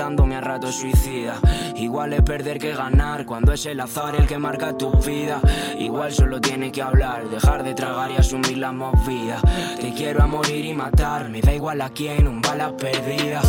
Matándome 0.00 0.36
a 0.36 0.40
rato 0.40 0.72
suicida. 0.72 1.38
Igual 1.76 2.14
es 2.14 2.22
perder 2.22 2.58
que 2.58 2.72
ganar. 2.72 3.26
Cuando 3.26 3.52
es 3.52 3.66
el 3.66 3.78
azar 3.80 4.16
el 4.16 4.26
que 4.26 4.38
marca 4.38 4.74
tu 4.74 4.90
vida. 4.92 5.42
Igual 5.78 6.10
solo 6.10 6.40
tiene 6.40 6.72
que 6.72 6.80
hablar. 6.80 7.28
Dejar 7.28 7.62
de 7.62 7.74
tragar 7.74 8.10
y 8.10 8.16
asumir 8.16 8.56
la 8.56 8.72
movida. 8.72 9.42
Te 9.78 9.92
quiero 9.92 10.22
a 10.22 10.26
morir 10.26 10.64
y 10.64 10.72
matar. 10.72 11.28
Me 11.28 11.42
da 11.42 11.52
igual 11.52 11.82
a 11.82 11.90
quién, 11.90 12.26
un 12.26 12.40
bala 12.40 12.74
perdida. 12.74 13.42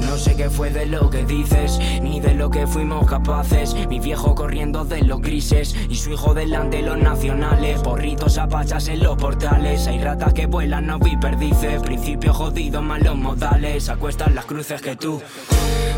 No 0.00 0.16
sé 0.16 0.34
qué 0.34 0.48
fue 0.48 0.70
de 0.70 0.86
lo 0.86 1.10
que 1.10 1.26
dices. 1.26 1.78
Ni 2.00 2.20
de 2.20 2.32
lo 2.32 2.48
que 2.48 2.66
fuimos 2.66 3.06
capaces. 3.06 3.74
Mi 3.86 4.00
viejo 4.00 4.34
corriendo 4.34 4.86
de 4.86 5.02
los 5.02 5.20
grises. 5.20 5.76
Y 5.90 5.96
su 5.96 6.14
hijo 6.14 6.32
delante 6.32 6.80
los 6.80 6.96
nacionales. 6.96 7.82
Porritos 7.82 8.38
apachas 8.38 8.88
en 8.88 9.02
los 9.02 9.18
portales. 9.18 9.86
Hay 9.86 10.02
ratas 10.02 10.32
que 10.32 10.46
vuelan, 10.46 10.86
no 10.86 10.98
vi 10.98 11.18
perdices. 11.18 11.82
Principio 11.82 12.32
jodido, 12.32 12.80
malos 12.80 13.16
modales. 13.18 13.90
Acuestan 13.90 14.34
las 14.34 14.46
cruces 14.46 14.80
que 14.80 14.96
tú. 14.96 15.20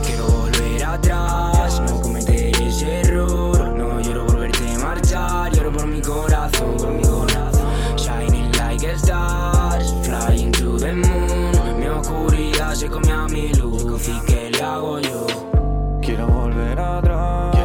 Quiero 0.05 0.27
volver 0.29 0.85
atrás, 0.85 1.81
no 1.81 2.01
cometer 2.01 2.63
ese 2.63 3.01
error. 3.01 3.75
No 3.77 4.01
lloro 4.01 4.27
por 4.27 4.41
verte 4.41 4.79
marchar, 4.79 5.53
lloro 5.53 5.73
por 5.73 5.87
mi 5.87 6.01
corazón, 6.01 6.77
por 6.77 6.93
mi 6.93 7.03
corazón. 7.03 7.71
Shining 7.97 8.53
like 8.59 8.87
stars, 8.97 9.95
flying 10.03 10.53
to 10.53 10.79
the 10.79 10.93
moon. 10.93 11.79
Mi 11.79 11.87
oscuridad 11.87 12.75
se 12.75 12.89
come 12.89 13.13
a 13.13 13.27
mi 13.27 13.53
luz. 13.55 14.09
¿Y 14.09 14.21
qué 14.27 14.51
le 14.51 14.63
hago 14.63 14.99
yo? 15.01 15.27
Quiero 16.01 16.27
volver 16.27 16.79
atrás. 16.81 17.60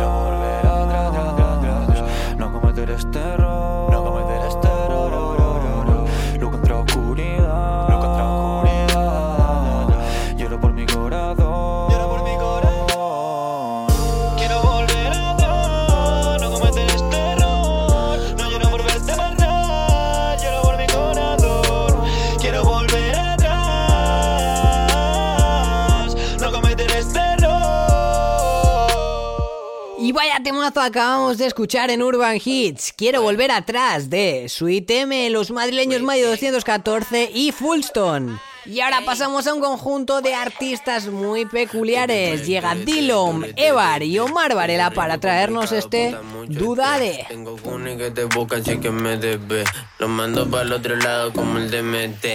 Y 29.98 30.12
vaya 30.12 30.40
temazo 30.44 30.82
acabamos 30.82 31.40
de 31.40 31.48
escuchar 31.48 31.90
en 31.90 32.04
Urban 32.04 32.40
Hits. 32.44 32.94
Quiero 32.94 33.24
volver 33.24 33.50
atrás 33.50 34.10
de 34.10 34.48
Sweet 34.48 34.90
M, 34.92 35.30
Los 35.32 35.50
Madrileños 35.50 36.04
Mayo 36.04 36.30
214 36.30 37.32
y 37.34 37.52
Fullstone. 37.52 38.38
Y 38.66 38.80
ahora 38.82 39.02
pasamos 39.06 39.46
a 39.48 39.54
un 39.54 39.62
conjunto 39.62 40.22
de 40.22 40.34
artistas 40.34 41.08
muy 41.08 41.46
peculiares. 41.46 42.48
Llega 42.48 42.74
Dillom, 42.76 43.44
Evar 43.56 44.04
y 44.04 44.18
Omar 44.20 44.56
Varela 44.56 44.90
para 44.92 45.20
traernos 45.20 45.72
este 45.72 46.18
Duda 46.48 46.98
de. 46.98 47.26
Tengo 47.28 47.58
uno 47.64 47.98
que 47.98 48.12
te 48.12 48.26
buscan, 48.26 48.64
sí 48.64 48.78
que 48.78 48.92
me 48.92 49.18
debe. 49.18 49.64
Lo 50.00 50.08
mando 50.08 50.50
para 50.50 50.64
el 50.64 50.74
otro 50.74 50.96
lado 50.96 51.32
como 51.34 51.58
el 51.58 51.70
DMT. 51.70 52.26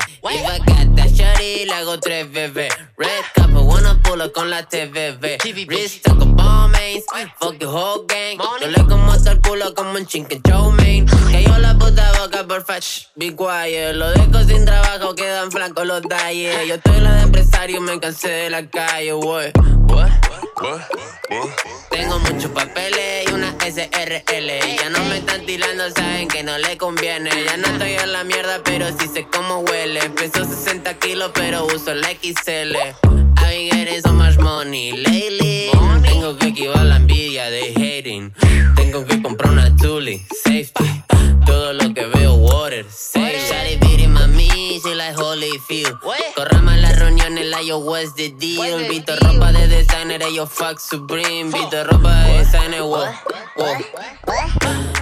Shorty, 1.20 1.66
le 1.66 1.74
hago 1.74 1.98
tres 1.98 2.30
bebés. 2.30 2.72
Red 2.96 3.08
cup, 3.34 3.54
wanna 3.54 4.00
pull 4.02 4.22
up 4.22 4.32
con 4.32 4.48
la 4.48 4.62
TVV. 4.62 5.38
Wrist 5.66 6.08
con 6.08 6.34
mains, 6.70 7.04
fuck 7.38 7.58
your 7.58 7.74
whole 7.74 8.06
gang. 8.06 8.38
Yo 8.60 8.68
le 8.68 8.86
como 8.86 9.12
hasta 9.12 9.32
el 9.32 9.40
culo 9.40 9.74
como 9.74 9.92
un 9.92 10.06
chicken 10.06 10.40
chow 10.42 10.70
mein. 10.70 11.06
Yo 11.50 11.58
la 11.58 11.74
puta 11.74 12.12
boca 12.22 12.46
por 12.46 12.64
fetch, 12.64 13.08
be 13.16 13.34
quiet. 13.34 13.94
Lo 13.94 14.10
dejo 14.10 14.44
sin 14.44 14.64
trabajo, 14.64 15.14
quedan 15.16 15.50
flacos 15.50 15.84
los 15.84 16.02
talles. 16.02 16.68
Yo 16.68 16.74
estoy 16.76 17.00
la 17.00 17.14
de 17.14 17.22
empresario, 17.22 17.80
me 17.80 17.98
cansé 17.98 18.28
de 18.28 18.50
la 18.50 18.66
calle, 18.68 19.14
wey. 19.14 19.79
What? 19.90 20.10
Tengo 21.90 22.18
muchos 22.20 22.50
papeles 22.52 23.28
y 23.28 23.32
una 23.32 23.54
SRL. 23.60 24.76
Ya 24.76 24.90
no 24.90 25.04
me 25.04 25.18
están 25.18 25.44
tirando, 25.46 25.90
saben 25.90 26.28
que 26.28 26.42
no 26.42 26.56
le 26.58 26.76
conviene. 26.76 27.30
Ya 27.44 27.56
no 27.56 27.66
estoy 27.68 27.92
en 27.92 28.12
la 28.12 28.24
mierda, 28.24 28.62
pero 28.64 28.86
sí 28.98 29.08
sé 29.12 29.26
cómo 29.32 29.58
huele. 29.60 30.00
Peso 30.10 30.44
60 30.44 30.94
kilos, 30.98 31.30
pero 31.34 31.66
uso 31.66 31.94
la 31.94 32.08
XL. 32.10 32.76
I've 32.76 33.48
been 33.48 33.70
getting 33.70 34.02
so 34.02 34.12
much 34.12 34.38
money 34.38 34.92
lately. 34.92 35.70
Tengo 36.02 36.36
que 36.36 36.48
esquivar 36.48 36.84
la 36.86 36.96
envidia 36.96 37.50
de 37.50 37.72
hating. 37.74 38.32
Tengo 38.76 39.04
que 39.04 39.20
comprar 39.22 39.52
una 39.52 39.74
Tuli, 39.76 40.24
safety. 40.44 41.02
Todo 41.46 41.72
lo 41.72 41.92
que 41.94 42.06
veo, 42.06 42.34
water, 42.34 42.86
safe. 42.90 43.30
Like 44.70 45.16
Holyfield. 45.16 45.98
Corramos 46.36 46.76
las 46.76 46.96
reuniones, 46.96 47.44
la 47.46 47.60
yo, 47.60 47.78
what's 47.78 48.14
the 48.14 48.30
deal? 48.30 48.88
Vito 48.88 49.16
ropa 49.16 49.50
de 49.50 49.66
designer, 49.66 50.22
yo 50.32 50.46
fuck 50.46 50.78
Supreme. 50.78 51.50
Vito 51.50 51.82
ropa 51.82 52.22
de 52.22 52.38
designer, 52.38 52.82
wow, 52.82 53.04
wow. 53.56 53.76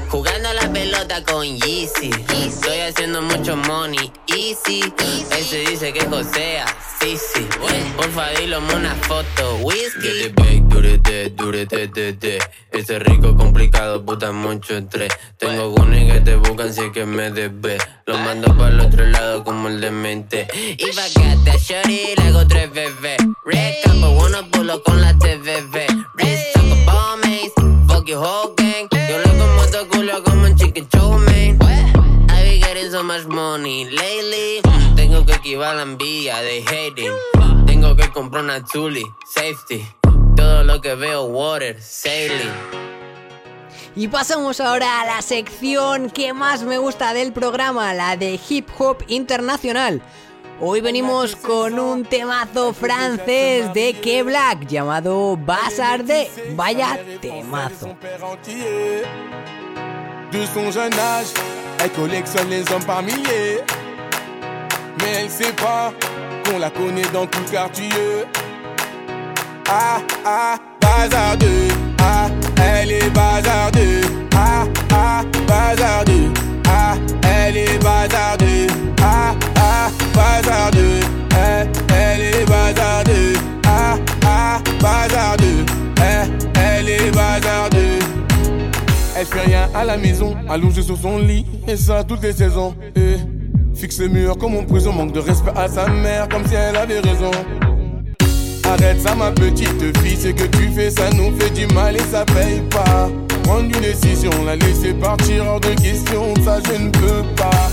Jugando 0.08 0.48
a 0.48 0.54
la 0.54 0.72
pelota 0.72 1.22
con 1.22 1.44
Yeezy. 1.44 2.10
Estoy 2.46 2.80
haciendo 2.80 3.20
mucho 3.20 3.56
money, 3.56 4.10
easy. 4.28 4.80
Ese 5.38 5.58
dice 5.58 5.92
que 5.92 6.06
josea, 6.06 6.64
Sisi. 6.98 7.46
Porfa, 7.94 8.30
dilo 8.40 8.60
una 8.74 8.94
foto. 8.94 9.56
Whisky. 9.56 10.32
Durete, 10.62 11.30
durete, 11.30 11.88
durete. 11.88 12.38
Este 12.72 12.98
rico 13.00 13.36
complicado, 13.36 14.02
puta, 14.02 14.32
mucho 14.32 14.78
estrés. 14.78 15.12
Tengo 15.36 15.70
gunes 15.70 16.10
que 16.10 16.20
te 16.20 16.36
buscan 16.36 16.72
si 16.72 16.80
es 16.80 16.92
que 16.92 17.04
me 17.04 17.30
debes. 17.30 17.82
Lo 18.18 18.24
mando 18.24 18.56
para 18.56 18.70
el 18.70 18.80
otro 18.80 19.06
lado 19.06 19.44
como 19.44 19.68
el 19.68 19.80
demente. 19.80 20.48
Y 20.76 20.88
a 20.98 21.56
shorty, 21.56 22.14
le 22.16 22.22
hago 22.24 22.46
tres 22.48 22.72
bebés. 22.72 23.18
Red 23.44 23.74
Capo, 23.84 24.10
uno 24.10 24.50
pulo 24.50 24.82
con 24.82 25.00
la. 25.00 25.12
Wrist, 25.12 26.52
taco, 26.54 26.76
ball 26.84 27.18
maze. 27.22 27.52
Fuck 27.86 28.08
your 28.08 28.18
whole 28.18 28.54
gang. 28.56 28.88
Yo 28.90 29.18
le 29.18 29.38
como 29.38 29.62
tu 29.66 29.88
culo 29.88 30.24
como 30.24 30.46
un 30.46 30.56
chicken 30.56 30.88
chow 30.88 31.16
mein. 31.18 31.58
I 31.62 32.42
be 32.42 32.58
getting 32.58 32.90
so 32.90 33.04
much 33.04 33.26
money 33.26 33.84
lately. 33.84 34.62
Tengo 34.96 35.24
que 35.24 35.32
esquivar 35.32 35.76
la 35.76 35.82
envidia 35.82 36.40
de 36.42 36.64
hating. 36.66 37.12
Tengo 37.66 37.94
que 37.94 38.10
comprar 38.10 38.42
una 38.42 38.64
Tuli, 38.64 39.04
safety. 39.32 39.86
Todo 40.34 40.64
lo 40.64 40.80
que 40.80 40.96
veo, 40.96 41.24
water, 41.26 41.80
sailing. 41.80 42.97
Y 43.98 44.06
pasamos 44.06 44.60
ahora 44.60 45.00
a 45.00 45.06
la 45.06 45.22
sección 45.22 46.08
que 46.08 46.32
más 46.32 46.62
me 46.62 46.78
gusta 46.78 47.12
del 47.12 47.32
programa, 47.32 47.92
la 47.94 48.16
de 48.16 48.38
hip 48.48 48.68
hop 48.78 48.98
internacional. 49.08 50.00
Hoy 50.60 50.80
venimos 50.80 51.34
con 51.34 51.80
un 51.80 52.04
temazo 52.04 52.72
francés 52.72 53.74
de 53.74 53.94
Ke 54.00 54.22
Black 54.22 54.68
llamado 54.68 55.36
Bazar 55.36 56.04
de 56.04 56.30
Vaya 56.54 56.96
temazo. 57.20 57.96
De 60.30 60.46
son 60.46 60.70
jeune 60.70 60.94
âge, 60.94 61.34
elle 61.82 61.90
collectionne 61.90 62.50
les 62.50 62.70
hommes 62.70 62.84
par 62.84 63.02
milliers. 63.02 63.64
Mais 65.00 65.22
elle 65.22 65.28
sait 65.28 65.52
pas 65.54 65.92
qu'on 66.44 66.60
la 66.60 66.70
connaît 66.70 67.08
dans 67.12 67.26
tout 67.26 67.44
quartier. 67.50 67.90
Ah 69.68 70.00
ah, 70.24 70.56
bazardeux, 70.98 71.68
ah, 72.00 72.28
elle 72.60 72.90
est 72.90 73.10
bazardeux. 73.10 74.00
Ah 74.34 74.64
ah, 74.92 75.22
bazardeux, 75.46 76.32
ah, 76.68 76.94
elle 77.22 77.56
est 77.56 77.78
bazardeux. 77.82 78.66
Ah 79.00 79.34
ah, 79.56 79.90
bazardeux, 80.14 81.00
elle, 81.30 81.68
elle 81.94 82.20
est 82.22 82.44
bazardeux. 82.46 83.34
Ah 83.66 83.96
ah, 84.26 84.60
bazardeux, 84.80 85.64
elle, 86.02 86.30
elle 86.54 86.88
est 86.88 87.10
bazardeux. 87.12 87.98
Elle 89.16 89.26
fait 89.26 89.40
rien 89.40 89.68
à 89.74 89.84
la 89.84 89.96
maison, 89.96 90.36
allongée 90.48 90.82
sur 90.82 90.96
son 90.96 91.18
lit, 91.18 91.46
et 91.68 91.76
ça 91.76 92.02
toutes 92.02 92.22
les 92.22 92.32
saisons. 92.32 92.74
Et 92.96 93.16
fixe 93.74 94.00
le 94.00 94.08
mur 94.08 94.36
comme 94.36 94.56
en 94.56 94.64
prison, 94.64 94.92
manque 94.92 95.12
de 95.12 95.20
respect 95.20 95.52
à 95.54 95.68
sa 95.68 95.86
mère, 95.88 96.28
comme 96.28 96.44
si 96.46 96.54
elle 96.54 96.76
avait 96.76 97.00
raison. 97.00 97.30
Arrête 98.68 99.00
ça, 99.00 99.14
ma 99.14 99.30
petite 99.30 99.98
fille, 99.98 100.16
ce 100.16 100.28
que 100.28 100.44
tu 100.44 100.68
fais, 100.68 100.90
ça 100.90 101.08
nous 101.16 101.34
fait 101.38 101.50
du 101.50 101.66
mal 101.74 101.96
et 101.96 102.04
ça 102.10 102.24
paye 102.26 102.60
pas. 102.70 103.08
Prendre 103.44 103.64
une 103.64 103.80
décision, 103.80 104.30
la 104.44 104.56
laisser 104.56 104.92
partir 104.92 105.46
hors 105.46 105.60
de 105.60 105.70
question, 105.70 106.34
ça 106.44 106.58
je 106.66 106.82
ne 106.82 106.90
peux 106.90 107.22
pas. 107.34 107.70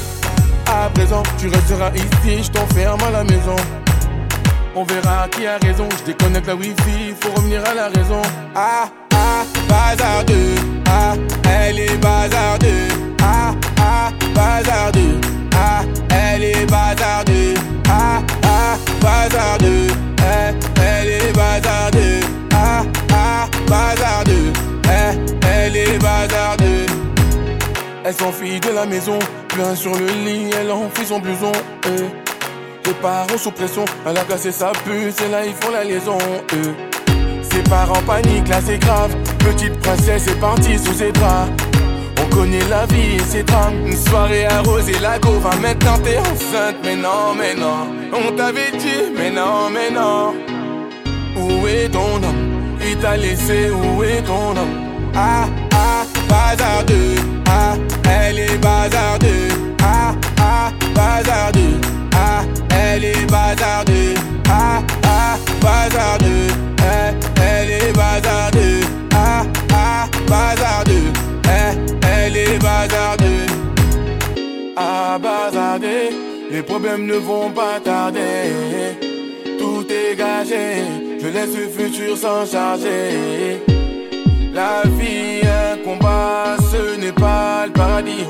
À 0.71 0.89
présent, 0.89 1.21
tu 1.37 1.47
resteras 1.47 1.91
ici, 1.95 2.43
je 2.43 2.51
t'enferme 2.51 3.01
à 3.07 3.11
la 3.11 3.23
maison. 3.25 3.57
On 4.73 4.83
verra 4.83 5.27
qui 5.29 5.45
a 5.45 5.57
raison, 5.57 5.87
je 5.99 6.11
déconnecte 6.11 6.47
la 6.47 6.55
wifi, 6.55 7.13
faut 7.19 7.31
revenir 7.31 7.61
à 7.65 7.73
la 7.73 7.87
raison. 7.87 8.21
Ah 8.55 8.89
ah, 9.13 9.43
bazardeux, 9.69 10.55
ah, 10.87 11.15
elle 11.49 11.79
est 11.79 11.97
bazardeux. 11.97 12.87
Ah 13.21 13.53
ah, 13.79 14.11
bazardeux, 14.33 15.19
ah, 15.55 15.83
elle 16.09 16.43
est 16.43 16.65
bazardeux. 16.69 17.53
Ah 17.89 18.21
ah, 18.43 18.77
bazardeux, 19.01 19.87
elle, 21.05 21.29
est 21.29 21.33
bazardeux. 21.33 22.19
Ah 22.53 22.83
ah, 23.13 23.47
bazardeux, 23.67 24.53
elle, 24.89 25.19
elle 25.53 25.75
est 25.77 25.97
bazardeux. 25.99 26.85
Elle 28.03 28.13
s'enfuit 28.13 28.59
de 28.59 28.69
la 28.69 28.85
maison, 28.85 29.17
plein 29.49 29.75
sur 29.75 29.95
le 29.95 30.05
lit, 30.05 30.49
elle 30.59 30.71
enfuit 30.71 31.05
son 31.05 31.19
blouson. 31.19 31.51
eh. 31.87 32.03
Les 32.87 32.93
parents 33.01 33.37
sous 33.37 33.51
pression, 33.51 33.83
elle 34.05 34.17
a 34.17 34.23
cassé 34.23 34.51
sa 34.51 34.71
puce 34.85 35.19
et 35.25 35.31
là 35.31 35.43
ils 35.45 35.53
font 35.55 35.71
la 35.71 35.83
liaison. 35.83 36.17
eh. 36.53 37.43
Ses 37.43 37.63
parents 37.63 38.01
paniquent, 38.05 38.47
là 38.47 38.59
c'est 38.65 38.77
grave. 38.77 39.15
Petite 39.39 39.79
princesse 39.79 40.27
est 40.27 40.39
partie 40.39 40.77
sous 40.77 40.93
ses 40.93 41.11
draps. 41.11 41.49
On 42.21 42.35
connaît 42.35 42.67
la 42.69 42.85
vie 42.85 43.15
et 43.15 43.19
ses 43.19 43.43
drames. 43.43 43.73
Une 43.85 43.97
soirée 43.97 44.45
arrosée, 44.45 44.99
la 45.01 45.17
va 45.19 45.55
maintenant 45.61 45.97
t'es 46.03 46.17
enceinte. 46.17 46.75
Mais 46.83 46.95
non, 46.95 47.33
mais 47.37 47.55
non, 47.55 47.87
on 48.13 48.31
t'avait 48.35 48.71
dit, 48.77 49.11
mais 49.17 49.31
non, 49.31 49.69
mais 49.73 49.89
non. 49.89 50.33
Où 51.35 51.67
est 51.67 51.89
ton 51.89 52.15
homme? 52.15 52.77
Il 52.81 52.97
t'a 52.97 53.17
laissé, 53.17 53.69
où 53.69 54.03
est 54.03 54.21
ton 54.21 54.51
homme? 54.51 55.11
Ah, 55.13 55.47
ah, 55.73 56.05
bazardeux. 56.29 57.15
Ah, 57.47 57.75
elle 58.09 58.39
est 58.39 58.57
bazardeux. 58.57 59.49
Ah, 59.81 60.13
ah, 60.39 60.71
bazardeux. 60.93 61.79
Ah, 62.13 62.43
elle 62.69 63.05
est 63.05 63.25
bazardeux. 63.29 64.13
Ah, 64.49 64.81
ah, 65.03 65.37
bazardeux. 65.61 66.47
Elle, 66.79 67.15
elle 67.41 67.69
est 67.71 67.93
bazardeux. 67.93 68.81
Ah, 69.13 69.43
ah, 69.73 70.07
bazardeux. 70.27 71.11
Elle, 71.43 71.77
elle 72.17 72.37
est 72.37 72.59
bazardeux. 72.59 73.45
Ah, 74.75 75.17
bazardeux. 75.21 76.09
Les 76.51 76.61
problèmes 76.61 77.05
ne 77.05 77.15
vont 77.15 77.49
pas 77.49 77.79
tarder. 77.83 78.97
Tout 79.59 79.85
est 79.89 80.15
gagé. 80.15 81.04
Je 81.25 81.31
laisse 81.31 81.55
le 81.57 81.67
futur 81.69 82.15
s'en 82.15 82.45
charger. 82.45 83.59
La 84.53 84.83
vie, 84.85 85.41
un 85.43 85.77
combat, 85.83 86.55
ce 86.71 86.99
n'est 86.99 87.11
pas 87.11 87.65
le 87.65 87.71
paradis. 87.71 88.25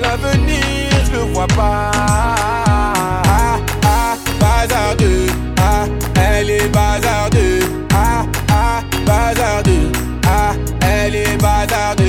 L'avenir, 0.00 0.88
je 1.04 1.12
le 1.12 1.32
vois 1.34 1.46
pas. 1.48 1.90
Ah, 1.94 3.58
ah, 3.84 4.16
bazardeux. 4.40 5.26
Ah, 5.60 5.84
elle 6.32 6.48
est 6.48 6.68
bazardeux. 6.68 7.60
Ah, 7.92 8.24
ah, 8.52 8.80
bazardeux. 9.04 9.92
Ah, 10.26 10.54
elle 10.80 11.14
est 11.14 11.36
bazardeux. 11.36 12.07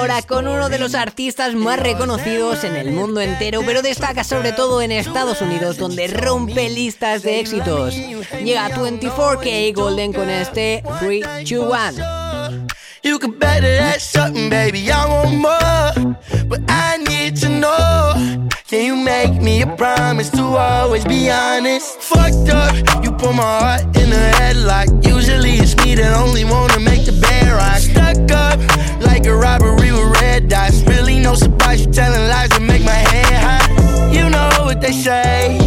Ahora 0.00 0.22
con 0.22 0.48
uno 0.48 0.70
de 0.70 0.78
los 0.78 0.94
artistas 0.94 1.54
más 1.54 1.78
reconocidos 1.78 2.64
en 2.64 2.74
el 2.74 2.90
mundo 2.90 3.20
entero, 3.20 3.60
pero 3.66 3.82
destaca 3.82 4.24
sobre 4.24 4.52
todo 4.52 4.80
en 4.80 4.92
Estados 4.92 5.42
Unidos, 5.42 5.76
donde 5.76 6.06
rompe 6.06 6.70
listas 6.70 7.22
de 7.22 7.40
éxitos. 7.40 7.94
Llega 8.42 8.64
a 8.64 8.70
24K 8.70 9.74
Golden 9.74 10.14
con 10.14 10.30
este 10.30 10.82
3, 11.00 11.22
2, 11.50 11.68
1. 12.00 12.66
You 13.02 13.18
could 13.18 13.38
bet 13.38 13.60
that 13.62 14.00
something, 14.00 14.48
baby. 14.48 14.90
I 14.90 15.04
want 15.06 15.36
more, 15.36 16.16
but 16.48 16.60
I 16.68 16.96
need 16.96 17.36
to 17.40 17.48
know. 17.50 18.48
Can 18.68 18.86
you 18.86 18.96
make 18.96 19.42
me 19.42 19.60
a 19.62 19.66
promise 19.66 20.30
to 20.30 20.42
always 20.56 21.04
be 21.04 21.30
honest? 21.30 22.00
Fucked 22.00 22.48
up, 22.48 23.04
you 23.04 23.12
put 23.12 23.34
my 23.34 23.42
heart 23.42 23.96
in 23.96 24.12
a 24.12 24.32
headlock. 24.38 25.06
Usually 25.06 25.58
it's 25.58 25.76
me 25.84 25.94
that 25.96 26.16
only 26.16 26.44
wanna 26.44 26.80
make 26.80 27.04
the 27.04 27.12
bed 27.12 27.39
rock. 27.52 27.78
Stuck 27.78 28.30
up 28.32 28.58
like 29.00 29.26
a 29.26 29.34
robbery 29.34 29.92
with 29.92 30.20
red 30.20 30.48
dots. 30.48 30.82
Really 30.82 31.18
no 31.18 31.34
surprise, 31.34 31.84
you 31.84 31.92
telling 31.92 32.28
lies 32.28 32.50
to 32.50 32.60
make 32.60 32.84
my 32.84 33.02
head 33.12 33.34
hot. 33.46 34.12
You 34.14 34.28
know 34.30 34.64
what 34.64 34.80
they 34.80 34.92
say. 34.92 35.58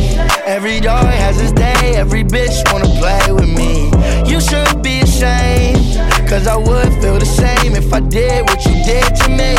Every 0.45 0.79
dog 0.79 1.05
has 1.05 1.39
his 1.39 1.51
day. 1.51 1.95
Every 1.95 2.23
bitch 2.23 2.55
wanna 2.71 2.91
play 2.99 3.31
with 3.31 3.49
me. 3.49 3.91
You 4.29 4.39
should 4.41 4.81
be 4.81 5.01
ashamed. 5.01 5.97
Cause 6.29 6.47
I 6.47 6.57
would 6.57 6.91
feel 7.01 7.19
the 7.19 7.25
same 7.25 7.75
if 7.75 7.93
I 7.93 7.99
did 7.99 8.43
what 8.49 8.65
you 8.65 8.73
did 8.83 9.15
to 9.21 9.29
me. 9.29 9.55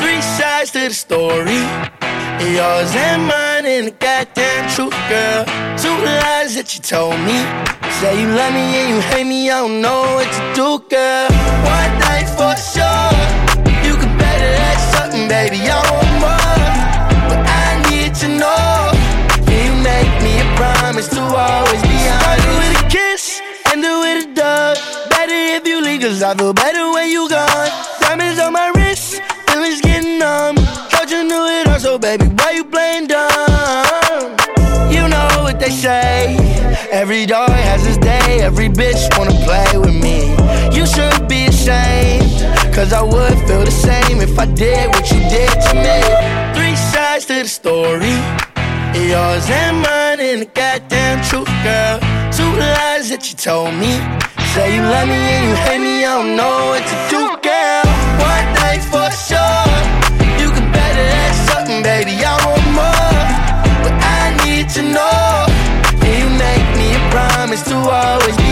Three 0.00 0.22
sides 0.22 0.70
to 0.72 0.88
the 0.88 0.94
story. 0.94 1.60
Yours 2.40 2.94
and 2.94 3.26
mine 3.28 3.43
and 3.66 3.86
the 3.86 3.92
goddamn 3.92 4.68
truth, 4.76 4.92
girl. 5.08 5.44
Two 5.80 5.96
lies 6.04 6.52
that 6.54 6.68
you 6.76 6.84
told 6.84 7.16
me. 7.24 7.40
Say 7.96 8.20
you 8.20 8.28
love 8.28 8.52
me 8.52 8.60
and 8.60 8.88
you 8.92 9.00
hate 9.08 9.24
me, 9.24 9.48
I 9.48 9.64
don't 9.64 9.80
know 9.80 10.04
what 10.20 10.28
to 10.28 10.42
do, 10.52 10.68
girl. 10.92 11.32
One 11.64 11.92
night 12.04 12.28
for 12.36 12.52
sure. 12.60 13.08
You 13.80 13.96
could 13.96 14.12
bet 14.20 14.36
it 14.36 14.60
at 14.68 14.78
something, 14.92 15.32
baby. 15.32 15.64
I 15.64 15.80
want 15.80 16.12
more. 16.20 16.60
But 17.24 17.40
I 17.40 17.80
need 17.88 18.12
to 18.20 18.28
know. 18.36 18.92
Can 19.48 19.60
you 19.64 19.76
make 19.80 20.12
me 20.20 20.44
a 20.44 20.48
promise 20.60 21.08
to 21.16 21.24
always 21.24 21.80
be 21.88 21.96
honest? 22.04 22.20
Start 22.20 22.44
with 22.60 22.84
a 22.84 22.86
kiss, 22.92 23.40
end 23.72 23.80
it 23.80 23.96
with 23.96 24.28
a 24.28 24.34
dub. 24.36 24.76
Better 25.08 25.40
if 25.56 25.64
you 25.64 25.80
leave, 25.80 26.02
cause 26.04 26.22
I 26.22 26.36
feel 26.36 26.52
better 26.52 26.92
when 26.92 27.08
you 27.08 27.32
go. 27.32 27.33
Every 37.14 37.26
dog 37.26 37.50
has 37.50 37.86
his 37.86 37.96
day. 37.98 38.40
Every 38.42 38.68
bitch 38.68 39.16
wanna 39.16 39.38
play 39.46 39.78
with 39.78 39.94
me. 39.94 40.34
You 40.76 40.84
should 40.84 41.28
be 41.28 41.46
ashamed. 41.46 42.42
Cause 42.74 42.92
I 42.92 43.02
would 43.02 43.38
feel 43.46 43.64
the 43.64 43.70
same 43.70 44.20
if 44.20 44.36
I 44.36 44.46
did 44.46 44.88
what 44.88 45.08
you 45.12 45.20
did 45.30 45.54
to 45.66 45.74
me. 45.78 45.98
Three 46.58 46.74
sides 46.74 47.26
to 47.26 47.34
the 47.34 47.48
story. 47.48 48.18
Yours 48.98 49.46
and 49.48 49.76
mine 49.86 50.18
and 50.18 50.42
the 50.42 50.50
goddamn 50.52 51.22
truth, 51.22 51.46
girl. 51.62 52.00
Two 52.34 52.50
lies 52.58 53.08
that 53.10 53.22
you 53.30 53.36
told 53.36 53.74
me. 53.74 53.94
Say 54.50 54.74
you 54.74 54.82
love 54.82 55.06
me 55.06 55.14
and 55.14 55.44
you 55.46 55.54
hate 55.66 55.82
me, 55.86 56.04
I 56.04 56.18
don't 56.18 56.34
know 56.34 56.56
what 56.70 56.82
to 56.82 56.96
do, 57.14 57.22
girl. 57.46 57.86
One 58.26 58.48
thing 58.58 58.80
for 58.90 59.06
sure, 59.14 59.63
promise 67.54 67.68
to 67.68 67.76
always 67.76 68.43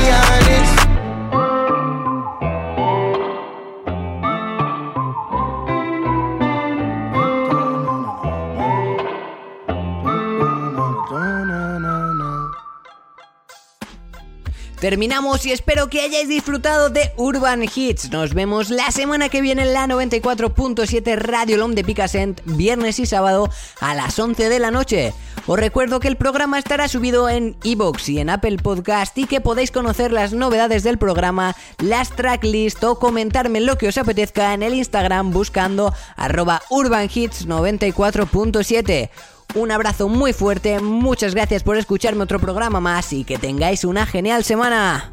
Terminamos 14.83 15.47
y 15.47 15.53
espero 15.53 15.87
que 15.87 16.01
hayáis 16.01 16.29
disfrutado 16.29 16.91
de 16.91 17.13
Urban 17.17 17.63
Hits. 17.63 18.11
Nos 18.11 18.35
vemos 18.35 18.69
la 18.69 18.91
semana 18.91 19.29
que 19.29 19.41
viene 19.41 19.63
en 19.63 19.75
la 19.75 19.87
94.7 19.87 21.19
Radio 21.19 21.57
Lom 21.57 21.77
de 21.77 21.85
Picasent, 21.85 22.41
viernes 22.45 22.99
y 22.99 23.07
sábado 23.07 23.49
a 23.79 23.95
las 23.95 24.19
11 24.19 24.49
de 24.49 24.59
la 24.59 24.73
noche. 24.73 25.15
Os 25.47 25.57
recuerdo 25.57 26.01
que 26.01 26.09
el 26.09 26.17
programa 26.17 26.59
estará 26.59 26.89
subido 26.89 27.29
en 27.29 27.55
iVoox 27.63 28.09
y 28.09 28.19
en 28.19 28.29
Apple 28.29 28.57
Podcast 28.57 29.17
y 29.17 29.27
que 29.27 29.41
podéis 29.41 29.71
conocer 29.71 30.11
las 30.11 30.33
novedades 30.33 30.83
del 30.83 30.99
programa, 30.99 31.55
las 31.79 32.11
tracklist 32.11 32.83
o 32.83 32.99
comentarme 32.99 33.61
lo 33.61 33.79
que 33.79 33.87
os 33.87 33.99
apetezca 33.99 34.53
en 34.53 34.65
el 34.65 34.75
Instagram 34.75 35.31
buscando 35.31 35.95
arroba 36.17 36.61
urbanhits94.7. 36.71 39.11
Un 39.55 39.71
abrazo 39.71 40.09
muy 40.09 40.33
fuerte, 40.33 40.81
muchas 40.81 41.35
gracias 41.35 41.63
por 41.63 41.77
escucharme 41.77 42.25
otro 42.25 42.39
programa 42.39 42.81
más 42.81 43.13
y 43.13 43.25
que 43.25 43.37
tengáis 43.37 43.85
una 43.85 44.07
genial 44.07 44.45
semana. 44.45 45.13